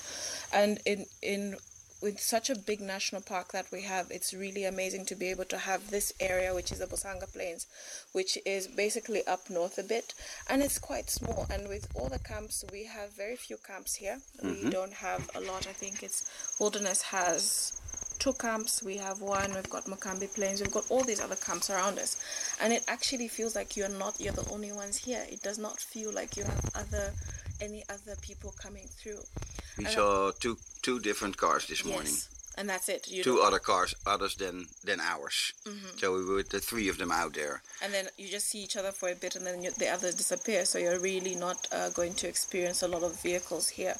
[0.53, 1.57] And in in
[2.01, 5.45] with such a big national park that we have it's really amazing to be able
[5.45, 7.67] to have this area which is the Busanga Plains
[8.13, 10.13] which is basically up north a bit
[10.47, 14.19] and it's quite small and with all the camps we have very few camps here
[14.43, 14.69] we mm-hmm.
[14.69, 17.79] don't have a lot i think it's wilderness has
[18.19, 18.83] two camps.
[18.83, 19.53] We have one.
[19.53, 20.61] We've got Mukambi Plains.
[20.61, 22.21] We've got all these other camps around us,
[22.61, 24.19] and it actually feels like you're not.
[24.19, 25.25] You're the only ones here.
[25.29, 27.13] It does not feel like you have other
[27.61, 29.21] any other people coming through.
[29.77, 32.13] We And I- saw two two different cars this morning.
[32.13, 33.07] Yes, and that's it.
[33.07, 35.53] You two other cars others than than ours.
[35.65, 35.97] Mm-hmm.
[35.99, 37.61] So we were the three of them out there.
[37.81, 40.15] and then you just see each other for a bit, and then you, the others
[40.15, 40.65] disappear.
[40.65, 43.95] So you're really not uh, going to experience a lot of vehicles here,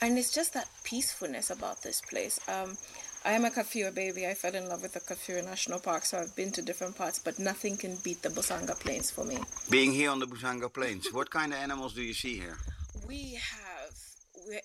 [0.00, 2.38] and it's just that peacefulness about this place.
[2.48, 2.76] Um,
[3.24, 4.26] I am a Kafue baby.
[4.26, 7.18] I fell in love with the Kafue National Park, so I've been to different parts,
[7.20, 9.38] but nothing can beat the Busanga Plains for me.
[9.70, 12.56] Being here on the Busanga Plains, what kind of animals do you see here?
[13.06, 13.92] We have,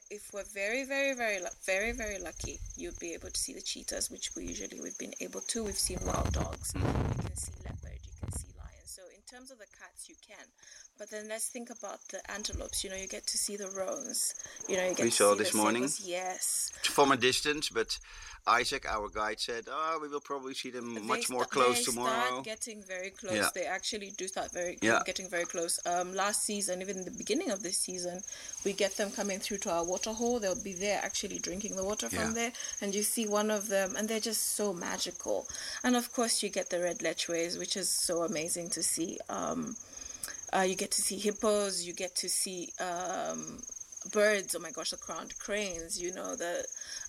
[0.09, 4.09] if we're very, very, very, very, very lucky, you'd be able to see the cheetahs,
[4.11, 5.63] which we usually we've been able to.
[5.63, 6.73] We've seen wild dogs.
[6.73, 6.81] Mm.
[6.81, 7.99] You can see leopard.
[8.03, 8.85] You can see lions.
[8.85, 10.45] So in terms of the cats, you can,
[10.97, 12.83] But then let's think about the antelopes.
[12.83, 14.33] You know, you get to see the roans.
[14.67, 15.87] You know, you get We to saw see this the morning.
[15.87, 16.07] sables.
[16.07, 16.71] Yes.
[16.83, 17.99] From a distance, but
[18.47, 21.77] Isaac, our guide, said, "Oh, we will probably see them They much more sta- close
[21.79, 23.33] they tomorrow." start getting very close.
[23.35, 23.49] Yeah.
[23.53, 25.01] They actually do start very Yeah.
[25.05, 25.79] getting very close.
[25.85, 28.23] Um, last season, even in the beginning of this season,
[28.63, 30.39] we get them coming through to our water hole.
[30.39, 32.21] They'll be there actually drinking the water Yeah.
[32.23, 35.47] from there, and you see one of them, and they're just so magical.
[35.83, 39.19] And of course, you get the red lechwes, which is so amazing to see.
[39.27, 39.75] Um,
[40.57, 41.83] uh, you get to see hippos.
[41.85, 43.61] You get to see um,
[44.11, 44.55] birds.
[44.55, 46.01] Oh my gosh, the crowned cranes.
[46.01, 46.65] You know the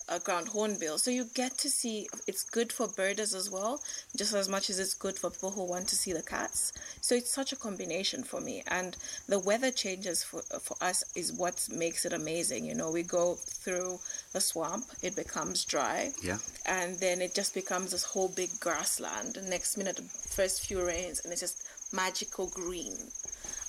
[0.08, 0.98] uh, ground hornbill.
[0.98, 2.08] So you get to see.
[2.26, 3.80] It's good for birders as well,
[4.16, 6.72] just as much as it's good for people who want to see the cats.
[7.00, 8.62] So it's such a combination for me.
[8.66, 8.96] And
[9.28, 12.64] the weather changes for for us is what makes it amazing.
[12.66, 14.00] You know, we go through
[14.34, 14.86] a swamp.
[15.02, 16.38] It becomes dry Yeah.
[16.66, 19.34] and then it just becomes this whole big grassland.
[19.34, 22.96] The next minute, the first few rains, and it's just magical green.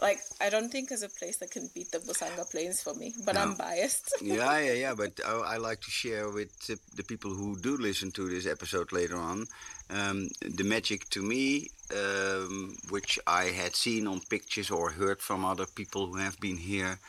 [0.01, 3.13] Like I don't think there's a place that can beat the Busanga Plains for me,
[3.25, 4.13] but I'm biased.
[4.21, 4.93] yeah, yeah, yeah.
[4.95, 8.45] But I, I like to share with the, the people who do listen to this
[8.45, 9.45] episode later on
[9.89, 15.43] um, the magic to me, um, which I had seen on pictures or heard from
[15.43, 16.99] other people who have been here,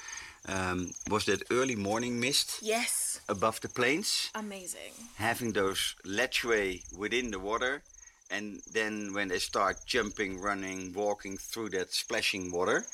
[0.48, 4.92] um, was that early morning mist yes, above the plains, amazing.
[5.16, 7.83] having those lechwe within the water.
[8.30, 12.86] And then when they start jumping, running, walking through that splashing water,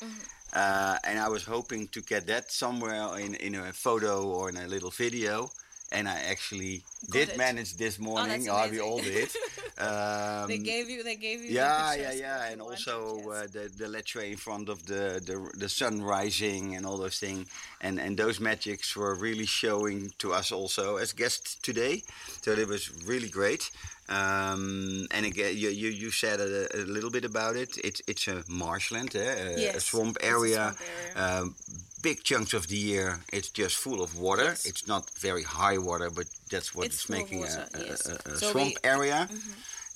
[0.53, 4.57] uh, and I was hoping to get that somewhere in, in a photo or in
[4.57, 5.49] a little video.
[5.91, 7.37] And I actually did it.
[7.37, 8.43] manage this morning.
[8.45, 9.29] that's oh, we all did.
[9.79, 11.51] Um, they gave you, they gave you.
[11.51, 13.27] yeah, yeah, yeah, and also yes.
[13.27, 17.19] uh, the the lechwe in front of the, the the sun rising and all those
[17.19, 17.47] things,
[17.79, 22.01] and and those magics were really showing to us also as guests today.
[22.41, 23.69] So it was really great.
[24.09, 27.77] Um, and again, you, you you said a, a little bit about it.
[27.83, 29.19] It's it's a marshland, eh?
[29.19, 30.55] a, a swamp it's a area.
[30.75, 30.79] swamp
[31.15, 31.41] area.
[31.41, 31.55] Um,
[32.01, 34.43] big chunks of the year, it's just full of water.
[34.45, 34.65] Yes.
[34.65, 38.05] It's not very high water, but that's what It's it's, making water, a, a, yes.
[38.07, 39.27] a, So swamp we- area.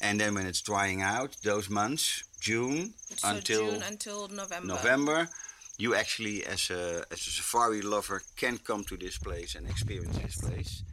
[0.03, 4.67] And then when it's drying out, those months, June So until June until November.
[4.67, 5.29] November,
[5.77, 10.17] you actually, as a as a safari lover, can come to this place and experience
[10.17, 10.83] this place.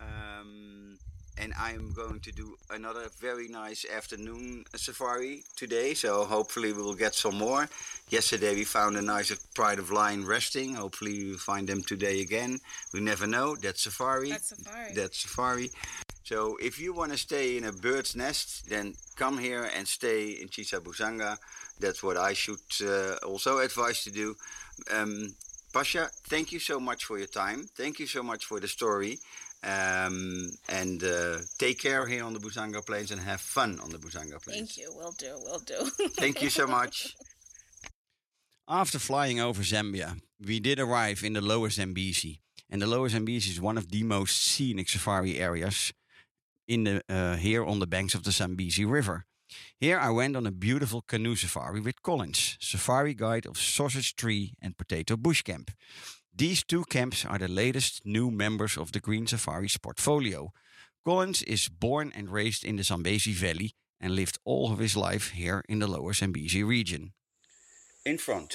[0.00, 0.97] Um,
[1.40, 5.94] and I'm going to do another very nice afternoon safari today.
[5.94, 7.68] So hopefully we will get some more.
[8.08, 10.74] Yesterday we found a nice Pride of Lion resting.
[10.74, 12.58] Hopefully we'll find them today again.
[12.92, 13.56] We never know.
[13.56, 14.30] That's safari.
[14.30, 14.94] That's safari.
[14.94, 15.70] That's safari.
[16.24, 20.32] So if you want to stay in a bird's nest, then come here and stay
[20.32, 21.38] in Chisa Busanga.
[21.80, 24.36] That's what I should uh, also advise to do.
[24.92, 25.34] Um,
[25.72, 27.68] Pasha, thank you so much for your time.
[27.76, 29.18] Thank you so much for the story.
[29.64, 33.98] Um, and uh, take care here on the Busanga Plains and have fun on the
[33.98, 34.74] Busanga Plains.
[34.74, 34.92] Thank you.
[34.94, 35.34] Will do.
[35.44, 35.90] Will do.
[36.10, 37.16] Thank you so much.
[38.68, 42.40] After flying over Zambia, we did arrive in the Lower Zambezi.
[42.70, 45.92] And the Lower Zambezi is one of the most scenic safari areas
[46.66, 49.24] in the, uh, here on the banks of the Zambezi River.
[49.80, 54.52] Here I went on a beautiful canoe safari with Collins, safari guide of Sausage Tree
[54.60, 55.70] and Potato Bush Camp.
[56.38, 60.52] These two camps are the latest new members of the Green Safari's portfolio.
[61.04, 65.30] Collins is born and raised in the Zambezi Valley and lived all of his life
[65.30, 67.12] here in the lower Zambezi region.
[68.06, 68.54] In front,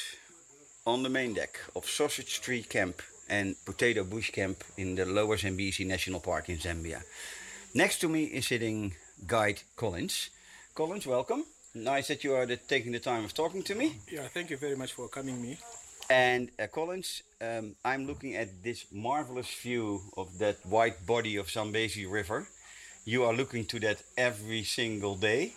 [0.86, 5.36] on the main deck of Sausage Tree Camp and Potato Bush Camp in the lower
[5.36, 7.02] Zambezi National Park in Zambia.
[7.76, 8.93] Next to me is sitting
[9.28, 10.30] guide Collins.
[10.74, 11.43] Collins, welcome.
[11.76, 13.98] Nice that you are the, taking the time of talking to me.
[14.10, 15.58] Yeah, thank you very much for coming me.
[16.10, 21.50] And uh, Collins, um, I'm looking at this marvelous view of that white body of
[21.50, 22.48] Zambezi River.
[23.06, 25.54] You are looking to that every single day.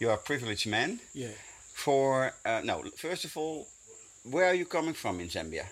[0.00, 1.00] You are a privileged man.
[1.14, 1.28] Yeah.
[1.74, 3.66] For uh, no, first of all,
[4.24, 5.66] where are you coming from in Zambia?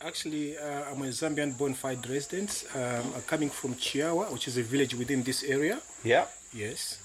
[0.00, 2.64] Actually, uh, I'm a Zambian bona fide resident.
[2.74, 5.80] Um, I'm coming from Chiawa, which is a village within this area.
[6.04, 6.26] Yeah.
[6.52, 6.98] Yes.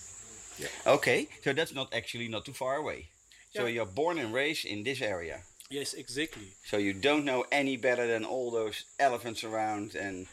[0.57, 0.93] Yeah.
[0.93, 3.09] Okay, so that's not actually not too far away.
[3.55, 5.41] So you're born and raised in this area.
[5.69, 6.53] Yes, exactly.
[6.65, 10.27] So you don't know any better than all those elephants around and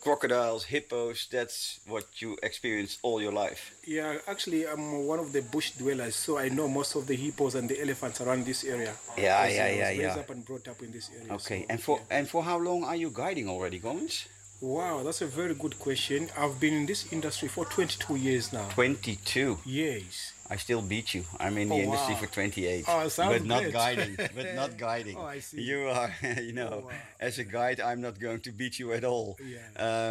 [0.00, 1.26] crocodiles, hippos.
[1.30, 3.74] That's what you experience all your life.
[3.86, 7.54] Yeah, actually, I'm one of the bush dwellers, so I know most of the hippos
[7.54, 8.94] and the elephants around this area.
[9.16, 10.18] Yeah, yeah, I was yeah, raised yeah.
[10.18, 11.32] up and brought up in this area.
[11.34, 12.18] Okay, so, and for yeah.
[12.18, 14.28] and for how long are you guiding already, Collins?
[14.60, 16.30] Wow, that's a very good question.
[16.36, 18.68] I've been in this industry for 22 years now.
[18.70, 19.58] Twenty-two.
[19.64, 20.32] Yes.
[20.50, 21.24] I still beat you.
[21.38, 22.20] I'm in the Oh, industry wow.
[22.20, 22.84] for 28.
[22.88, 24.16] Oh, but not guiding.
[24.16, 25.16] But not guiding.
[25.18, 25.60] Oh, I see.
[25.60, 26.92] You are, you know, Oh, wow.
[27.20, 29.36] as a guide, I'm not going to beat you at all.
[29.44, 29.58] Yeah.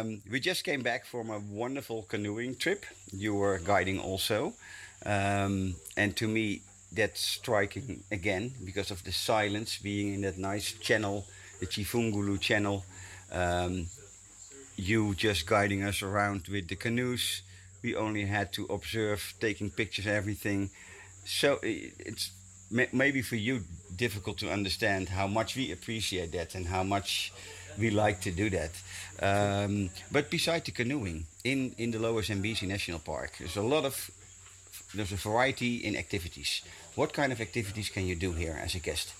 [0.00, 2.86] Um, we just came back from a wonderful canoeing trip.
[3.12, 4.54] You were guiding also.
[5.04, 6.62] Um, and to me,
[6.92, 11.26] that's striking again because of the silence being in that nice channel,
[11.60, 12.84] the Chifungulu channel.
[13.32, 13.86] Um,
[14.76, 17.42] you just guiding us around with the canoes.
[17.82, 20.70] We only had to observe, taking pictures, everything.
[21.24, 22.30] So it's
[22.70, 23.62] maybe for you
[23.96, 27.32] difficult to understand how much we appreciate that and how much
[27.78, 28.70] we like to do that.
[29.22, 33.84] Um, but beside the canoeing in in the Lower Zambezi National Park, there's a lot
[33.84, 34.10] of
[34.94, 36.62] there's a variety in activities.
[36.94, 39.14] What kind of activities can you do here as a guest?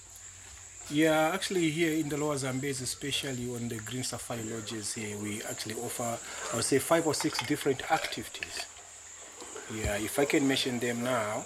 [0.91, 5.43] Yeah, actually here in the Lower Zambezi, especially on the Green Safari Lodges here, we
[5.43, 6.19] actually offer,
[6.53, 8.65] I would say, five or six different activities.
[9.75, 11.45] Yeah, if I can mention them now,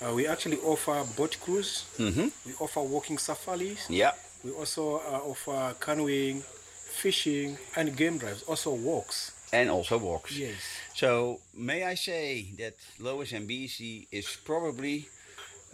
[0.00, 2.28] uh, we actually offer boat cruise, Mm-hmm.
[2.46, 4.12] we offer walking safaris, Yeah.
[4.42, 9.32] we also uh, offer canoeing, fishing, and game drives, also walks.
[9.52, 10.34] And also walks.
[10.36, 10.56] Yes.
[10.94, 15.08] So may I say that Lower Zambezi is probably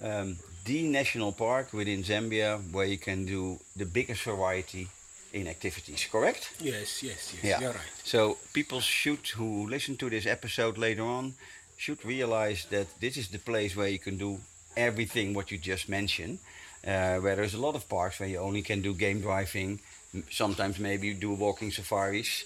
[0.03, 4.89] um, the national park within Zambia where you can do the biggest variety
[5.33, 6.51] in activities, correct?
[6.61, 7.61] Yes, yes, yes, Yeah.
[7.61, 7.93] you're right.
[8.05, 11.35] So people should who listen to this episode later on
[11.77, 14.39] should realize that this is the place where you can do
[14.77, 16.39] everything what you just mentioned.
[16.87, 19.81] Uh, where there's a lot of parks where you only can do game driving,
[20.31, 22.45] sometimes maybe you do walking safaris,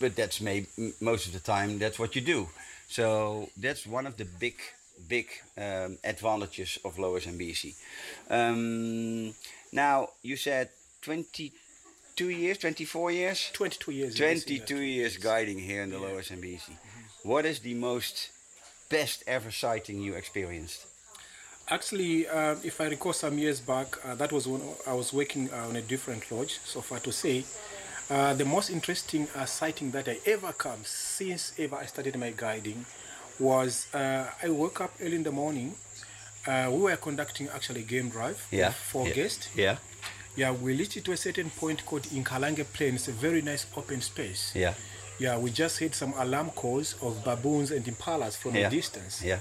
[0.00, 0.66] but that's maybe
[1.00, 2.48] most of the time that's what you do.
[2.88, 4.54] So that's one of the big,
[5.08, 5.26] big
[5.56, 7.74] um, advantages of Lower Zambezi.
[8.30, 9.34] Um,
[9.72, 10.70] now you said
[11.02, 13.50] 22 years, 24 years.
[13.52, 14.20] 22 years.
[14.20, 14.90] in this 22 industry.
[14.90, 16.76] years guiding here in the Lower Zambezi.
[17.22, 18.30] What is the most
[18.90, 20.86] best ever sighting you experienced?
[21.70, 25.50] Actually, uh, if I recall some years back, uh, that was when I was working
[25.52, 27.44] uh, on a different lodge, so far to say.
[28.10, 32.32] Uh, the most interesting uh, sighting that I ever come since ever I started my
[32.34, 32.86] guiding
[33.38, 35.74] was uh, I woke up early in the morning.
[36.46, 38.70] Uh, we were conducting actually a game drive Yeah.
[38.72, 39.14] for yeah.
[39.14, 39.48] guests.
[39.54, 39.76] Yeah.
[40.36, 42.94] Yeah, we reached to a certain point called Inkalange Plain.
[42.94, 44.52] It's a very nice open space.
[44.54, 44.74] Yeah.
[45.18, 48.68] Yeah, we just heard some alarm calls of baboons and impalas from Yeah.
[48.68, 49.20] a distance.
[49.22, 49.40] Yeah.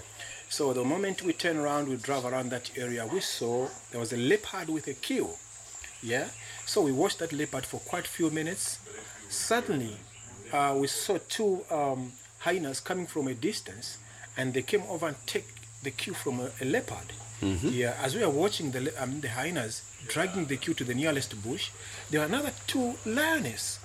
[0.50, 4.12] So the moment we turned around, we drove around that area, we saw there was
[4.12, 5.38] a leopard with a kill.
[6.02, 6.30] Yeah.
[6.66, 8.80] So we watched that leopard for quite a few minutes.
[9.30, 9.98] Suddenly,
[10.52, 13.98] uh, we saw two um, hyenas coming from a distance,
[14.38, 15.48] and they came over and take
[15.84, 17.14] the queue from a, a leopard.
[17.42, 17.96] Yeah.
[18.02, 21.70] As we are watching the um, the hyenas dragging the queue to the nearest bush,
[22.10, 23.80] there were another two lioness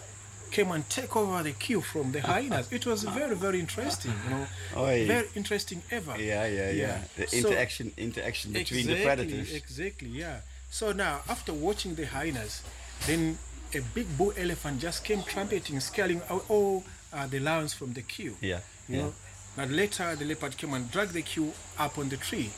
[0.50, 2.70] came and take over the queue from the hyenas.
[2.70, 4.46] It was very, very interesting, you know.
[4.74, 6.14] Very interesting ever.
[6.18, 6.46] Yeah.
[6.46, 6.70] Yeah.
[6.70, 6.98] Yeah.
[7.16, 9.53] The So- interaction interaction between the Exactly, predators.
[9.55, 10.40] Exactly, yeah.
[10.70, 12.62] So now, after watching the hyenas,
[13.07, 13.38] then
[13.74, 18.03] a big bull elephant just came trumpeting, scaling out all uh, the lions from the
[18.03, 18.37] queue.
[18.41, 18.61] Yeah.
[18.89, 19.03] You Yeah.
[19.03, 19.15] know.
[19.57, 22.51] But later, the leopard came and dragged the queue up on the tree.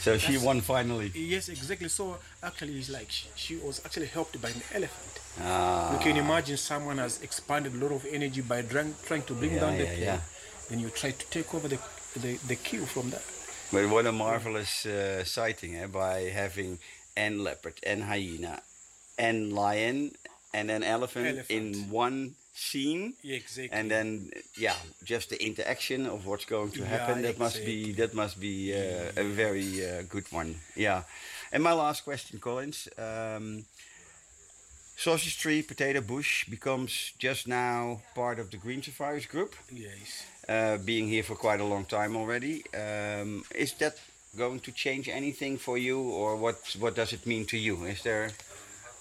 [0.00, 1.12] So she won finally.
[1.14, 1.88] Yes, exactly.
[1.88, 5.20] So actually, it's like she, she was actually helped by an elephant.
[5.40, 5.92] Ah.
[5.92, 9.54] You can imagine someone has expanded a lot of energy by drang, trying to bring
[9.54, 10.02] Yeah, down the yeah, plane.
[10.02, 10.20] yeah.
[10.68, 11.78] Then you try to take over the
[12.20, 13.22] the, the queue from that.
[13.72, 15.86] But what a marvelous uh, sighting eh?
[15.86, 16.78] by having
[17.16, 18.60] an leopard and hyena
[19.16, 20.10] and lion
[20.52, 23.14] and an elephant, in one scene.
[23.24, 23.70] Exactly.
[23.78, 24.74] And then, yeah,
[25.04, 27.22] just the interaction of what's going to Yeah, happen.
[27.22, 30.56] that must be that must be uh, a very uh, good one.
[30.76, 31.02] Yeah.
[31.52, 32.88] And my last question, Collins.
[32.98, 33.64] Um,
[34.96, 40.24] Sausage Tree Potato Bush becomes just now part of the Green Safaris group Yes.
[40.48, 42.62] uh, being here for quite a long time already.
[42.74, 43.96] Um, is that
[44.36, 46.56] going to change anything for you, or what?
[46.78, 47.84] What does it mean to you?
[47.84, 48.30] Is there?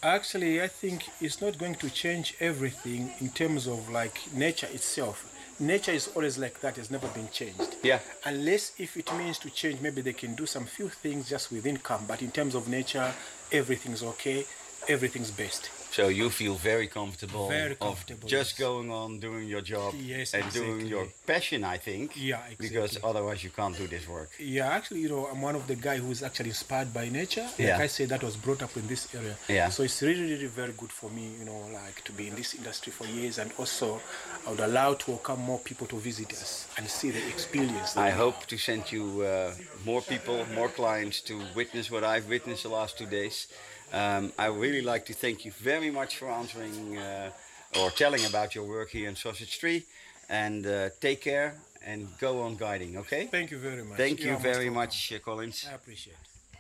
[0.04, 5.28] Actually, I think it's not going to change everything in terms of like nature itself.
[5.60, 7.76] Nature is always like that; it's never been changed.
[7.84, 8.00] Yeah.
[8.26, 11.78] Unless if it means to change, maybe they can do some few things just within
[11.78, 12.08] camp.
[12.08, 13.14] But in terms of nature,
[13.52, 14.44] everything's okay.
[14.90, 15.70] Everything's best.
[15.92, 18.60] So you feel very comfortable, Very of comfortable, just yes.
[18.60, 21.66] going on doing your job Yes, and doing your passion.
[21.66, 22.14] I think.
[22.16, 24.30] Yeah, Because otherwise you can't do this work.
[24.40, 27.44] Yeah, actually, you know, I'm one of the guy who's actually inspired by nature.
[27.44, 27.78] Like Yeah.
[27.78, 29.36] I say, that was brought up in this area.
[29.50, 29.68] Yeah.
[29.70, 32.54] So it's really, really very good for me, you know, like to be in this
[32.54, 34.00] industry for years, and also
[34.48, 37.98] I would allow to welcome more people to visit us and see the experience.
[37.98, 39.54] I hope to send you uh,
[39.86, 43.48] more people, more clients to witness what I've witnessed the last two days.
[43.94, 47.32] Um, I really like to thank you very much for answering uh,
[47.80, 49.84] or telling about your work here in Sausage Tree.
[50.30, 53.26] And uh, take care and go on guiding, okay?
[53.26, 53.98] Thank you very much.
[53.98, 55.68] Thank You you very much, uh, Collins.
[55.70, 56.60] I appreciate it.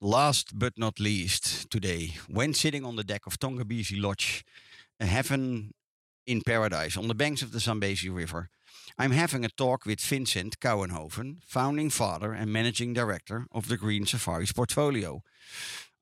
[0.00, 4.44] Last but not least, today, when sitting on the deck of Tongabezi Lodge,
[5.00, 5.72] a heaven
[6.26, 8.50] in paradise on the banks of the Zambezi River,
[8.98, 14.06] I'm having a talk with Vincent Kouwenhoven, founding father and managing director of the Green
[14.06, 15.22] Safaris portfolio.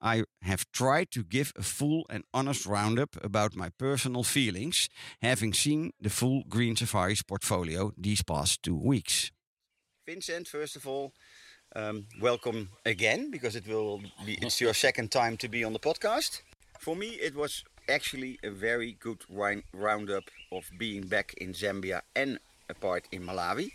[0.01, 4.89] I have tried to give a full and honest roundup about my personal feelings,
[5.23, 9.31] having seen the full Green Safaris portfolio these past two weeks.
[10.07, 11.13] Vincent, first of all,
[11.75, 15.79] um, welcome again because it will be it's your second time to be on the
[15.79, 16.43] podcast.
[16.79, 19.25] For me, it was actually a very good
[19.73, 22.39] roundup of being back in Zambia and
[22.69, 23.73] a part in Malawi.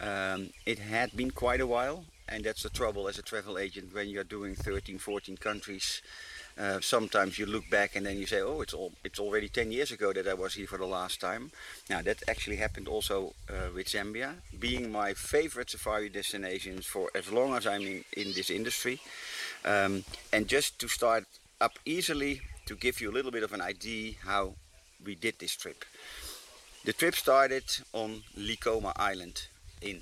[0.00, 3.94] Um, it had been quite a while, and that's the trouble as a travel agent
[3.94, 6.02] when you're doing 13, 14 countries.
[6.58, 9.72] Uh, sometimes you look back and then you say, "Oh, it's all it's already 10
[9.72, 11.50] years ago that I was here for the last time."
[11.88, 17.30] Now that actually happened also uh, with Zambia, being my favorite safari destinations for as
[17.30, 19.00] long as I'm in, in this industry.
[19.64, 21.24] Um, and just to start
[21.60, 24.54] up easily, to give you a little bit of an idea how
[25.04, 25.84] we did this trip.
[26.84, 29.48] The trip started on Likoma Island
[29.82, 30.00] in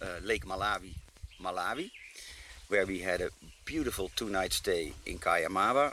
[0.00, 0.94] uh, Lake Malawi,
[1.42, 1.90] Malawi,
[2.68, 3.30] where we had a
[3.64, 5.92] beautiful two-night stay in Kaya Mawa.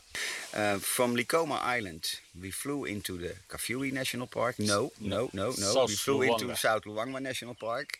[0.54, 4.60] Uh, from Likoma Island, we flew into the Kafue National Park.
[4.60, 5.52] No, no, no, no.
[5.52, 8.00] South we flew into South Luangwa National Park.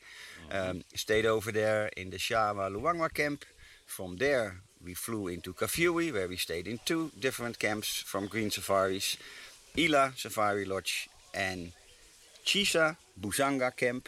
[0.52, 3.46] Um, stayed over there in the Shawa Luangwa camp.
[3.86, 8.50] From there, we flew into Kafue, where we stayed in two different camps from Green
[8.52, 9.18] Safaris.
[9.78, 11.72] Ila Safari Lodge and
[12.46, 14.08] Chisa Busanga camp.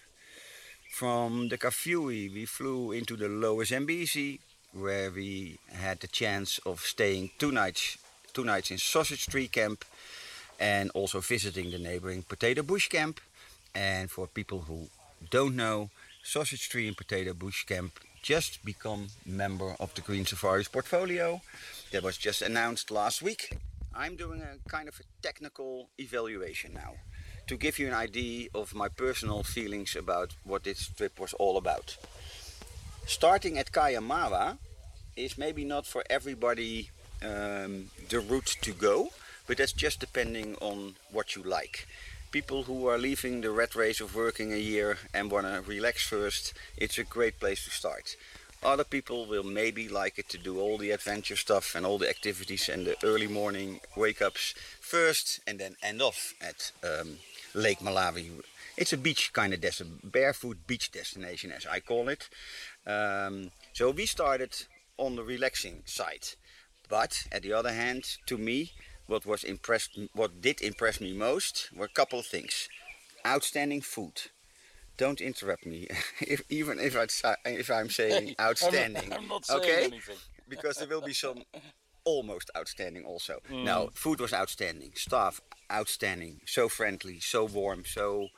[0.89, 4.39] From the Kafue, we flew into the Lower Zambezi,
[4.73, 7.97] where we had the chance of staying two nights,
[8.33, 9.85] two nights in Sausage Tree camp,
[10.59, 13.19] and also visiting the neighboring Potato Bush camp.
[13.75, 14.87] And for people who
[15.29, 15.89] don't know,
[16.23, 21.41] Sausage Tree and Potato Bush camp just become member of the Green Safaris portfolio.
[21.91, 23.57] That was just announced last week.
[23.93, 26.95] I'm doing a kind of a technical evaluation now
[27.47, 31.57] to give you an idea of my personal feelings about what this trip was all
[31.57, 31.97] about.
[33.05, 34.57] Starting at Kaya Mawa
[35.15, 36.91] is maybe not for everybody
[37.23, 39.09] um, the route to go,
[39.47, 41.87] but that's just depending on what you like.
[42.31, 46.05] People who are leaving the rat race of working a year and want to relax
[46.05, 48.17] first, it's a great place to start.
[48.61, 52.09] Other people will maybe like it to do all the adventure stuff and all the
[52.09, 57.17] activities and the early morning wake ups first and then end off at um,
[57.57, 58.29] Lake Malawi.
[58.77, 62.29] It's a beach kind of destination, barefoot beach destination as I call it.
[62.85, 64.53] Um, so we started
[64.97, 66.27] on the relaxing side.
[66.87, 68.71] But at the other hand, to me,
[69.07, 72.69] what was impressed, what did impress me most were a couple of things.
[73.25, 74.21] Outstanding food.
[74.95, 75.87] Don't interrupt me,
[76.21, 79.11] if, even if, I, if I'm saying outstanding.
[79.11, 79.83] I'm not saying okay?
[79.85, 80.17] anything.
[80.47, 81.43] because there will be some
[82.07, 83.33] almost outstanding also.
[83.49, 84.91] now food was outstanding.
[84.95, 86.35] Staff outstanding.
[86.45, 88.29] So friendly, so warm, so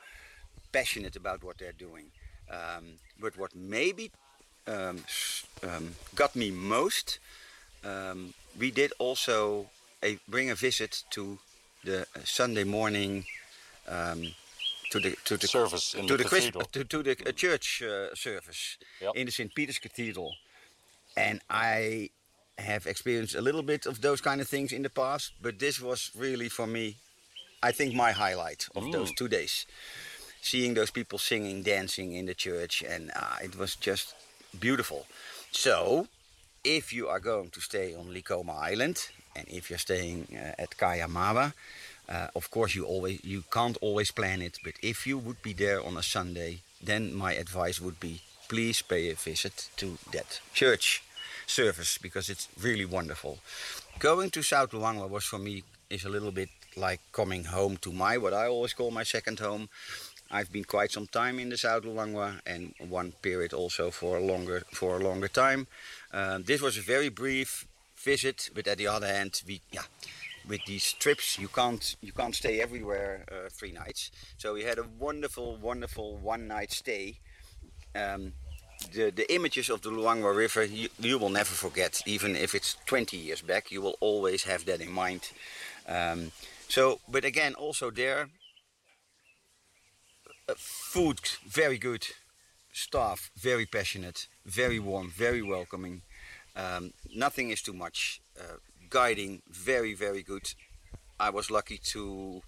[0.72, 2.06] passionate about what they're doing.
[2.50, 2.84] Um,
[3.22, 4.10] but what maybe
[4.66, 4.96] um,
[5.62, 7.18] um, got me most,
[7.84, 9.66] um, we did also
[10.02, 11.38] a, bring a visit to
[11.84, 13.24] the uh, Sunday morning.
[13.88, 14.20] Um,
[14.90, 16.64] to the to the Service in to the the, Chris- cathedral.
[16.72, 19.12] to, to the uh, church uh, service Yep.
[19.14, 19.54] in the St.
[19.54, 20.32] Peter's Cathedral,
[21.16, 22.10] and I
[22.60, 25.80] have experienced a little bit of those kind of things in the past, but this
[25.80, 26.96] was really for me,
[27.62, 29.66] I think, my highlight of those two days.
[30.42, 34.14] Seeing those people singing, dancing in the church, and uh, it was just
[34.58, 35.06] beautiful.
[35.52, 36.08] So,
[36.64, 40.76] if you are going to stay on Likoma Island, and if you're staying uh, at
[40.78, 41.52] Kaya Mawa,
[42.08, 45.52] uh, of course you always you can't always plan it, but if you would be
[45.52, 50.40] there on a Sunday, then my advice would be please pay a visit to that
[50.52, 51.02] church
[51.50, 53.38] service because it's really wonderful.
[53.98, 57.92] Going to South Luangwa was for me is a little bit like coming home to
[57.92, 59.68] my what I always call my second home.
[60.30, 64.20] I've been quite some time in the South Luangwa and one period also for a
[64.20, 65.66] longer for a longer time.
[66.12, 69.82] Um, this was a very brief visit, but at the other hand, we yeah,
[70.48, 74.12] with these trips you can't you can't stay everywhere uh, three nights.
[74.38, 77.18] So we had a wonderful, wonderful one night stay.
[77.94, 78.32] Um,
[78.92, 82.76] the, the images of the Luangwa River you, you will never forget, even if it's
[82.86, 83.70] 20 years back.
[83.70, 85.30] You will always have that in mind.
[85.88, 86.32] Um,
[86.68, 88.28] so, but again, also there,
[90.48, 92.06] uh, food very good,
[92.72, 96.02] staff very passionate, very warm, very welcoming.
[96.56, 98.20] Um, nothing is too much.
[98.38, 98.56] Uh,
[98.88, 100.52] guiding very very good.
[101.18, 102.42] I was lucky to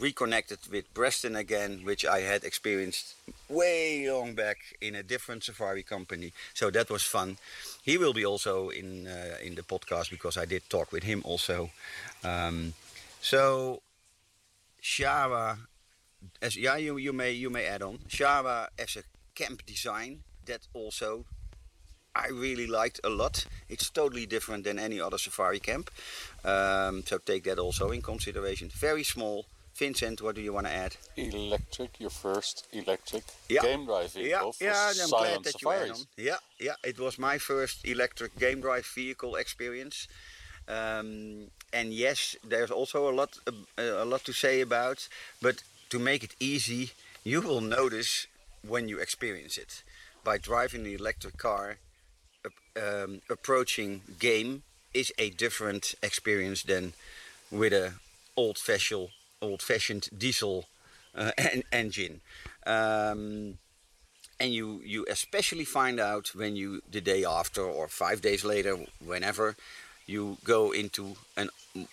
[0.00, 3.14] reconnected with Preston again, which I had experienced
[3.48, 6.32] way long back in a different safari company.
[6.54, 7.36] So that was fun.
[7.82, 11.22] He will be also in uh, in the podcast because I did talk with him
[11.24, 11.70] also.
[12.24, 12.74] Um,
[13.20, 13.82] so
[14.82, 15.58] Shawa
[16.40, 19.02] as yeah, you you may you may add on Shawa as a
[19.34, 21.24] camp design that also
[22.14, 23.46] I really liked a lot.
[23.68, 25.90] It's totally different than any other safari camp,
[26.44, 28.68] um, so take that also in consideration.
[28.68, 29.46] Very small.
[29.76, 30.96] Vincent, what do you want to add?
[31.16, 33.62] Electric, your first electric Yeah.
[33.62, 36.00] game drive vehicle Yeah, yeah, and I'm glad silent that you add safaris.
[36.00, 36.06] on.
[36.16, 40.08] Yeah, yeah, it was my first electric game drive vehicle experience.
[40.68, 43.38] Um, and yes, there's also a lot,
[43.78, 45.08] a, a lot to say about.
[45.40, 46.92] But to make it easy,
[47.24, 48.26] you will notice
[48.66, 49.82] when you experience it
[50.24, 51.78] by driving the electric car.
[52.74, 54.62] Um, approaching game
[54.94, 56.94] is a different experience than
[57.50, 57.94] with a
[58.34, 59.08] old-fashioned,
[59.42, 60.66] old-fashioned diesel
[61.14, 62.20] uh, en- engine.
[62.64, 63.58] Um,
[64.40, 68.76] and you you especially find out when you the day after or five days later
[69.04, 69.56] whenever
[70.06, 71.46] you go into a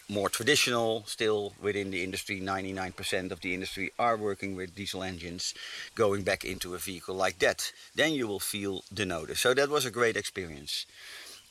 [0.10, 5.54] more traditional still within the industry 99% of the industry are working with diesel engines
[5.96, 9.70] going back into a vehicle like that then you will feel the notice so that
[9.70, 10.86] was a great experience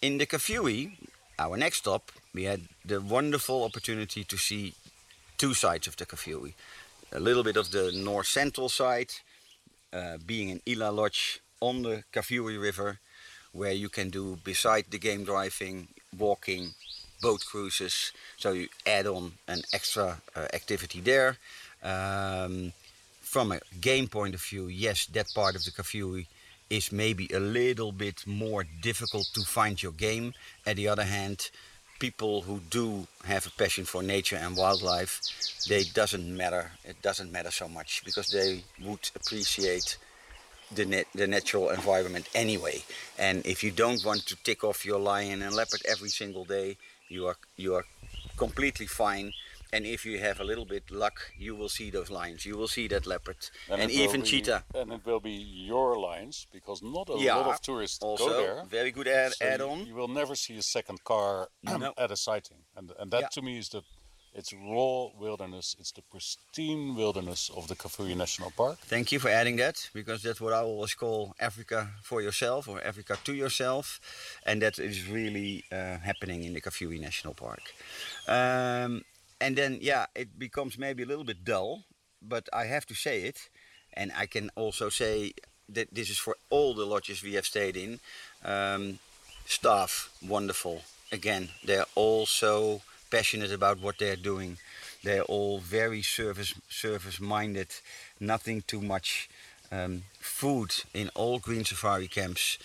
[0.03, 0.92] in the Kafue
[1.38, 4.74] our next stop we had the wonderful opportunity to see
[5.39, 6.53] two sides of the Kafue
[7.12, 9.12] a little bit of the north central side
[9.93, 12.99] uh, being in Ila Lodge on the Kafue River,
[13.53, 16.74] where you can do beside the game driving, walking,
[17.20, 18.12] boat cruises.
[18.36, 21.39] So you add on an extra uh, activity there.
[21.82, 22.72] Um,
[23.20, 26.26] from a game point of view, yes, that part of the Kafue
[26.70, 30.34] is maybe a little bit more difficult to find your game.
[30.66, 31.51] At the other hand,
[31.99, 35.20] people who do have a passion for nature and wildlife,
[35.68, 36.72] they doesn't matter.
[36.84, 39.96] It doesn't matter so much because they would appreciate
[40.74, 42.82] the net, the natural environment anyway.
[43.18, 46.76] And if you don't want to tick off your lion and leopard every single day,
[47.09, 47.84] you are you are
[48.36, 49.32] completely fine.
[49.73, 52.47] And if you have a little bit luck, you will see those lions.
[52.47, 53.37] You will see that leopard,
[53.71, 54.64] and, will even be- cheetah.
[54.75, 58.37] And it will be your lines because not a Yeah, lot of tourists also go
[58.43, 58.64] there.
[58.64, 59.87] very good add, so add on.
[59.87, 61.93] You will never see a second car No.
[61.99, 63.29] at a sighting, and and that Yeah.
[63.35, 63.83] to me is the
[64.35, 65.75] it's raw wilderness.
[65.81, 68.79] It's the pristine wilderness of the Kafue National Park.
[68.89, 72.81] Thank you for adding that because that's what I always call Africa for yourself or
[72.85, 74.01] Africa to yourself,
[74.47, 77.62] and that is really uh, happening in the Kafue National Park.
[78.29, 79.03] Um,
[79.41, 81.84] and then, yeah, it becomes maybe a little bit dull,
[82.20, 83.49] but I have to say it,
[83.95, 85.32] and I can also say
[85.68, 88.01] that this is for all the lodges we have stayed in.
[88.45, 88.99] Um,
[89.47, 90.82] staff, wonderful.
[91.12, 94.59] Again, they're all so passionate about what they're doing.
[95.03, 97.68] They're all very service service minded.
[98.20, 99.28] Nothing too much.
[99.70, 102.59] Um, food in all green safari camps,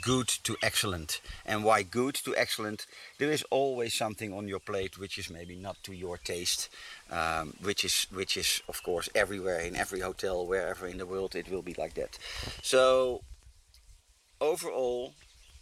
[0.00, 1.20] good to excellent.
[1.44, 2.86] And why good to excellent?
[3.18, 6.68] There is always something on your plate which is maybe not to your taste,
[7.10, 11.34] um, which is which is of course everywhere in every hotel wherever in the world
[11.34, 12.18] it will be like that.
[12.62, 13.22] So
[14.40, 15.12] overall,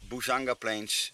[0.08, 1.12] Busanga Plains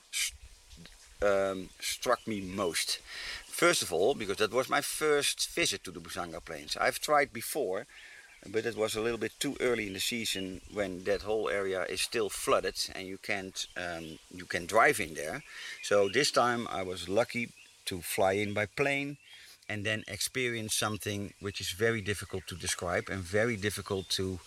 [1.22, 3.00] um, struck me most.
[3.46, 6.76] First of all, because that was my first visit to the Busanga Plains.
[6.76, 7.86] I've tried before,
[8.47, 11.84] but it was a little bit too early in the season when that whole area
[11.84, 15.43] is still flooded and you can't um, you can drive in there.
[15.82, 17.51] So this time I was lucky
[17.86, 19.16] to fly in by plane
[19.68, 24.41] and then experience something which is very difficult to describe and very difficult to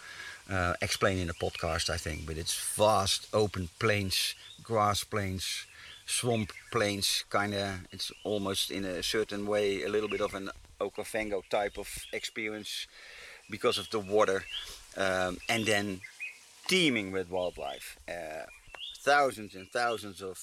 [0.49, 2.25] uh, explain in a podcast, I think.
[2.25, 5.65] But it's vast open plains, grass plains,
[6.05, 7.69] swamp plains, kind of.
[7.91, 12.87] It's almost in a certain way a little bit of an Okavango type of experience
[13.51, 14.43] because of the water,
[14.97, 16.01] um, and then
[16.67, 17.97] teeming with wildlife.
[18.07, 18.45] Uh,
[19.01, 20.37] thousands and thousands of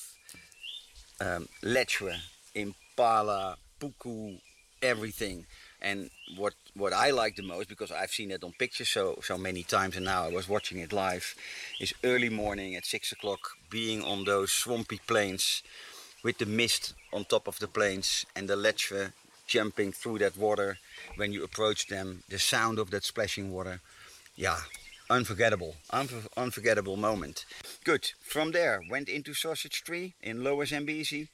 [1.20, 2.14] um, lechwe,
[2.54, 4.38] impala, puku,
[4.82, 5.46] everything.
[5.80, 9.38] And what what I like the most, because I've seen it on pictures so so
[9.38, 11.34] many times, and now I was watching it live,
[11.80, 13.40] is early morning at six o'clock,
[13.70, 15.62] being on those swampy plains,
[16.24, 19.12] with the mist on top of the plains and the lechwe
[19.48, 20.78] jumping through that water.
[21.16, 23.80] When you approach them, the sound of that splashing water,
[24.36, 24.58] yeah,
[25.10, 27.44] unforgettable, unfor- unforgettable moment.
[27.84, 28.12] Good.
[28.20, 31.28] From there, went into Sausage Tree in Lower Zambezi.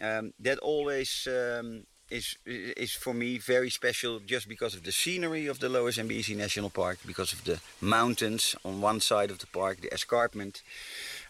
[0.00, 5.46] Um, that always um, is is for me very special, just because of the scenery
[5.46, 9.46] of the Lower Zambezi National Park, because of the mountains on one side of the
[9.46, 10.62] park, the escarpment,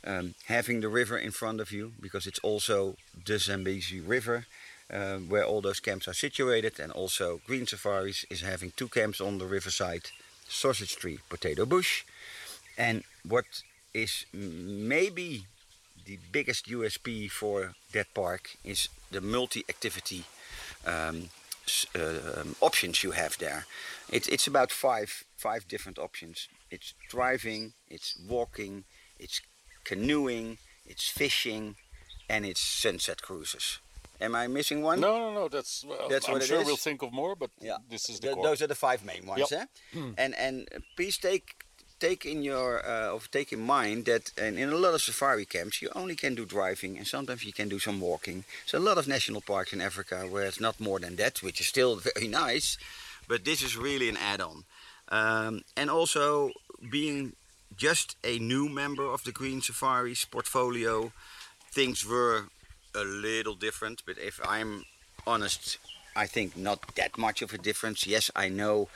[0.04, 4.46] um, having the river in front of you, because it's also the Zambezi River.
[4.92, 9.20] Uh, where all those camps are situated, and also Green Safaris is having two camps
[9.20, 10.10] on the riverside,
[10.48, 12.02] Sausage Tree, Potato Bush,
[12.76, 13.44] and what
[13.94, 15.44] is maybe
[16.06, 20.24] the biggest USP for that park is the multi-activity
[20.84, 21.28] um,
[21.94, 23.66] uh, um, options you have there.
[24.10, 26.48] It, it's about five five different options.
[26.70, 28.84] It's driving, it's walking,
[29.18, 29.40] it's
[29.84, 31.76] canoeing, it's fishing,
[32.28, 33.78] and it's sunset cruises.
[34.20, 35.00] Am I missing one?
[35.00, 35.48] No, no, no.
[35.48, 38.26] That's well, That's I'm what sure we'll think of more, but Yeah, this is the
[38.28, 38.44] Th- core.
[38.44, 39.60] those are the five main ones, Yep.
[39.94, 40.00] eh?
[40.18, 41.46] And and uh, please take
[41.98, 45.44] take in your uh, of take in mind that in, in a lot of safari
[45.46, 48.44] camps you only can do driving and sometimes you can do some walking.
[48.66, 51.60] So a lot of national parks in Africa where it's not more than that, which
[51.60, 52.78] is still very nice,
[53.28, 54.64] but this is really an add-on.
[55.12, 56.50] Um, and also
[56.90, 57.32] being
[57.76, 61.12] just a new member of the Green Safaris portfolio,
[61.72, 62.48] things were
[62.94, 64.02] a little different.
[64.06, 64.84] But if I'm
[65.26, 65.78] honest,
[66.16, 68.06] I think not that much of a difference.
[68.06, 68.88] Yes, I know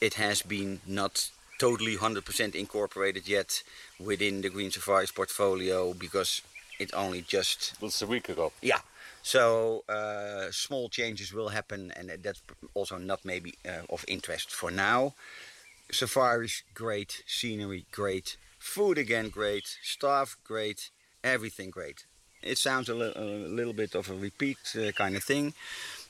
[0.00, 3.62] it has been not totally 100% incorporated yet
[3.98, 6.42] within the Green Safaris portfolio because
[6.78, 8.52] it only just It's a week ago.
[8.60, 8.80] yeah.
[9.22, 12.40] So uh, small changes will happen, and that's
[12.74, 15.14] also not maybe uh, of interest for now.
[15.90, 20.90] Safaris great, scenery great, food again great, staff great,
[21.24, 22.04] everything great.
[22.42, 25.54] It sounds a, li- a little bit of a repeat uh, kind of thing,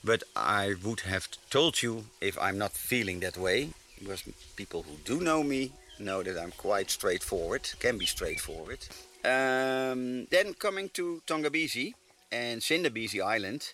[0.05, 4.22] but I would have told you if I'm not feeling that way, because
[4.57, 8.79] people who do know me know that I'm quite straightforward, can be straightforward.
[9.24, 11.95] Um, then coming to Tongabezi
[12.31, 13.72] and Sindabezi Island,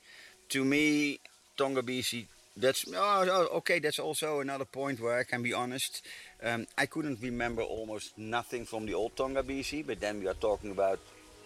[0.50, 1.18] to me,
[1.58, 2.26] Tongabezi,
[2.56, 3.78] that's oh, oh, okay.
[3.78, 6.02] That's also another point where I can be honest.
[6.42, 10.70] Um, I couldn't remember almost nothing from the old Tongabezi, but then we are talking
[10.70, 11.00] about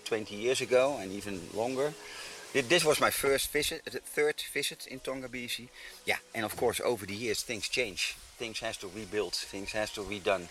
[0.07, 1.92] 20 years ago and even longer.
[2.52, 5.68] This was my first visit, the third visit in Tongabezi.
[6.07, 8.16] Yeah, and of course over the years things change.
[8.38, 10.48] Things has to rebuild, things has to redone.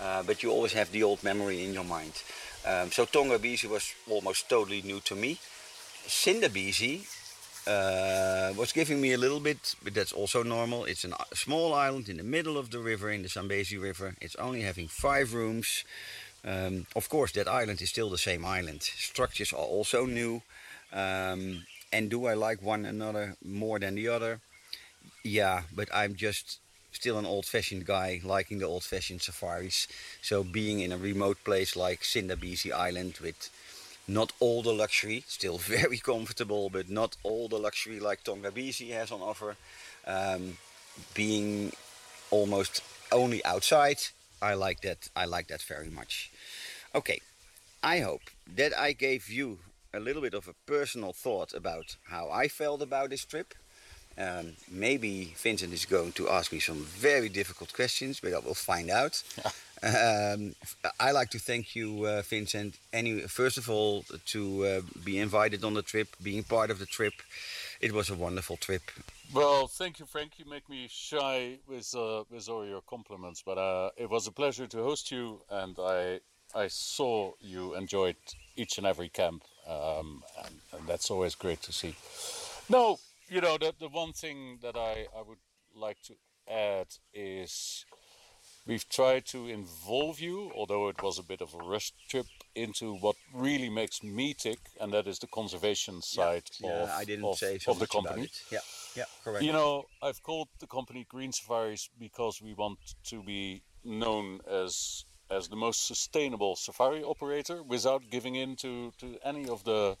[0.00, 2.12] Uh, but you always have the old memory in your mind.
[2.66, 5.38] Um, so Tongabezi was almost totally new to me.
[6.06, 7.06] Sindabezi
[7.66, 10.84] uh, was giving me a little bit, but that's also normal.
[10.84, 14.14] It's an- a small island in the middle of the river, in the Zambezi River.
[14.20, 15.84] It's only having five rooms.
[16.46, 18.82] Um, of course, that island is still the same island.
[18.82, 20.42] Structures are also new.
[20.92, 24.40] Um, and do I like one another more than the other?
[25.24, 26.60] Yeah, but I'm just
[26.92, 29.88] still an old-fashioned guy, liking the old-fashioned safaris.
[30.22, 33.50] So being in a remote place like Sindabezi Island with
[34.08, 39.10] not all the luxury, still very comfortable, but not all the luxury like Tongabezi has
[39.10, 39.56] on offer.
[40.06, 40.58] Um,
[41.14, 41.72] being
[42.30, 42.82] almost
[43.12, 43.98] only outside,
[44.42, 45.08] I like that.
[45.16, 46.30] I like that very much.
[46.94, 47.20] Okay,
[47.82, 48.22] I hope
[48.56, 49.58] that I gave you
[49.94, 53.54] a little bit of a personal thought about how I felt about this trip.
[54.18, 58.54] Um, maybe Vincent is going to ask me some very difficult questions, but I will
[58.54, 59.22] find out.
[59.82, 60.54] um,
[60.98, 62.76] I like to thank you, uh, Vincent.
[62.92, 66.86] Any, first of all, to uh, be invited on the trip, being part of the
[66.86, 67.14] trip.
[67.80, 68.82] It was a wonderful trip.
[69.34, 70.38] Well, thank you, Frank.
[70.38, 74.32] You make me shy with uh, with all your compliments, but uh, it was a
[74.32, 76.20] pleasure to host you, and I
[76.54, 78.16] I saw you enjoyed
[78.56, 81.94] each and every camp, um, and, and that's always great to see.
[82.68, 82.98] No,
[83.28, 85.38] you know the the one thing that I I would
[85.74, 86.14] like to
[86.48, 87.84] add is
[88.66, 92.94] we've tried to involve you, although it was a bit of a rush trip, into
[92.94, 97.24] what really makes me tick, and that is the conservation side Yeah, of, I didn't
[97.24, 98.24] of, of the company.
[98.24, 98.42] it.
[98.50, 98.60] Yeah,
[98.96, 99.44] yeah, correct.
[99.44, 105.04] You know, I've called the company Green Safaris because we want to be known as
[105.30, 109.96] as the most sustainable safari operator without giving in to, to any of the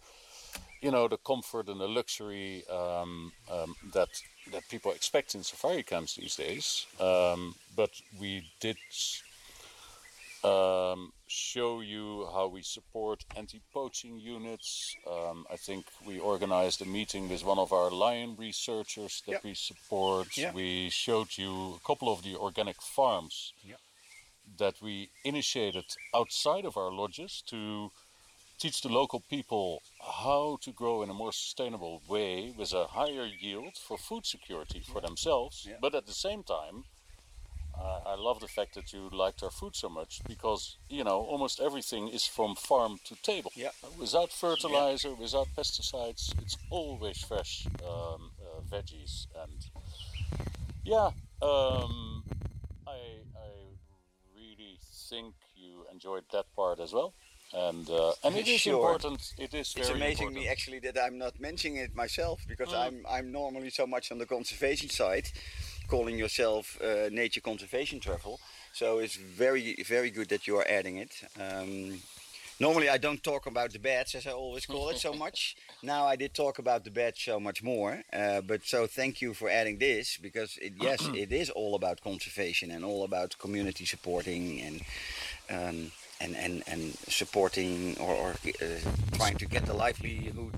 [0.80, 4.08] you know the comfort and the luxury um, um, that
[4.52, 6.86] that people expect in safari camps these days.
[7.00, 7.90] Um, but
[8.20, 8.76] we did
[10.46, 14.94] um, show you how we support anti-poaching units.
[15.10, 19.44] Um, I think we organized a meeting with one of our lion researchers that Yep.
[19.44, 20.28] we support.
[20.36, 20.52] Yeah.
[20.52, 23.80] We showed you a couple of the organic farms Yep.
[24.58, 27.90] that we initiated outside of our lodges to
[28.58, 29.82] teach the local people
[30.22, 34.80] how to grow in a more sustainable way with a higher yield for food security
[34.80, 35.68] for themselves.
[35.80, 36.84] But at the same time,
[37.80, 41.18] uh, I love the fact that you liked our food so much because you know
[41.32, 43.52] almost everything is from farm to table.
[43.54, 43.70] Yeah.
[43.98, 49.58] Without fertilizer, without pesticides, it's always fresh um, uh, veggies and
[50.84, 51.10] yeah.
[51.42, 52.24] Um,
[52.86, 52.98] I
[53.36, 53.50] I
[54.34, 54.78] really
[55.10, 57.12] think you enjoyed that part as well,
[57.52, 58.74] and uh, and it is Sure.
[58.76, 59.34] important.
[59.38, 60.34] It is It's amazing important.
[60.36, 62.86] me actually that I'm not mentioning it myself because Mm.
[62.86, 65.30] I'm I'm normally so much on the conservation side,
[65.86, 68.40] calling yourself uh, nature conservation travel.
[68.72, 71.12] So it's very very good that you are adding it.
[71.40, 72.00] Um,
[72.58, 75.56] Normally, I don't talk about the beds, as I always call it, so much.
[75.82, 78.02] Now I did talk about the beds so much more.
[78.10, 82.00] Uh, but so thank you for adding this because it, yes, it is all about
[82.00, 84.80] conservation and all about community supporting and
[85.50, 88.66] um, and, and and supporting or, or uh,
[89.12, 90.54] trying to get the livelihood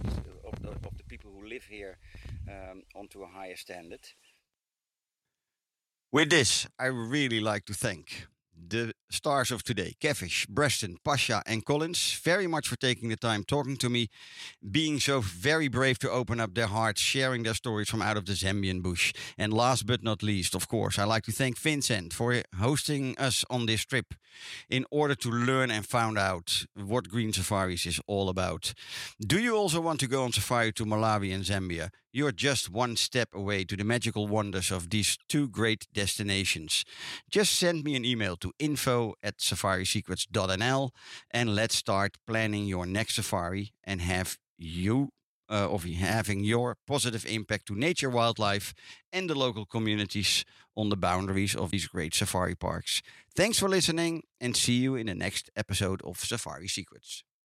[0.46, 1.96] of the, of the people who live here
[2.48, 4.00] um, onto a higher standard.
[6.10, 8.28] With this, I really like to thank
[8.70, 13.44] the stars of today Kevish, Preston, Pasha, and Collins very much for taking the time
[13.44, 14.08] talking to me,
[14.70, 18.24] being so very brave to open up their hearts, sharing their stories from out of
[18.24, 19.12] the Zambian bush.
[19.36, 23.44] And last but not least, of course, I like to thank Vincent for hosting us
[23.50, 24.14] on this trip
[24.70, 28.72] in order to learn and find out what Green Safaris is all about.
[29.20, 31.90] Do you also want to go on safari to Malawi and Zambia?
[32.18, 36.84] You're just one step away to the magical wonders of these two great destinations.
[37.30, 40.90] Just send me an email to info at safarisecrets.nl
[41.30, 45.10] and let's start planning your next safari and have you
[45.48, 48.74] uh, of having your positive impact to nature, wildlife,
[49.12, 50.44] and the local communities
[50.74, 53.00] on the boundaries of these great safari parks.
[53.36, 57.22] Thanks for listening and see you in the next episode of Safari Secrets.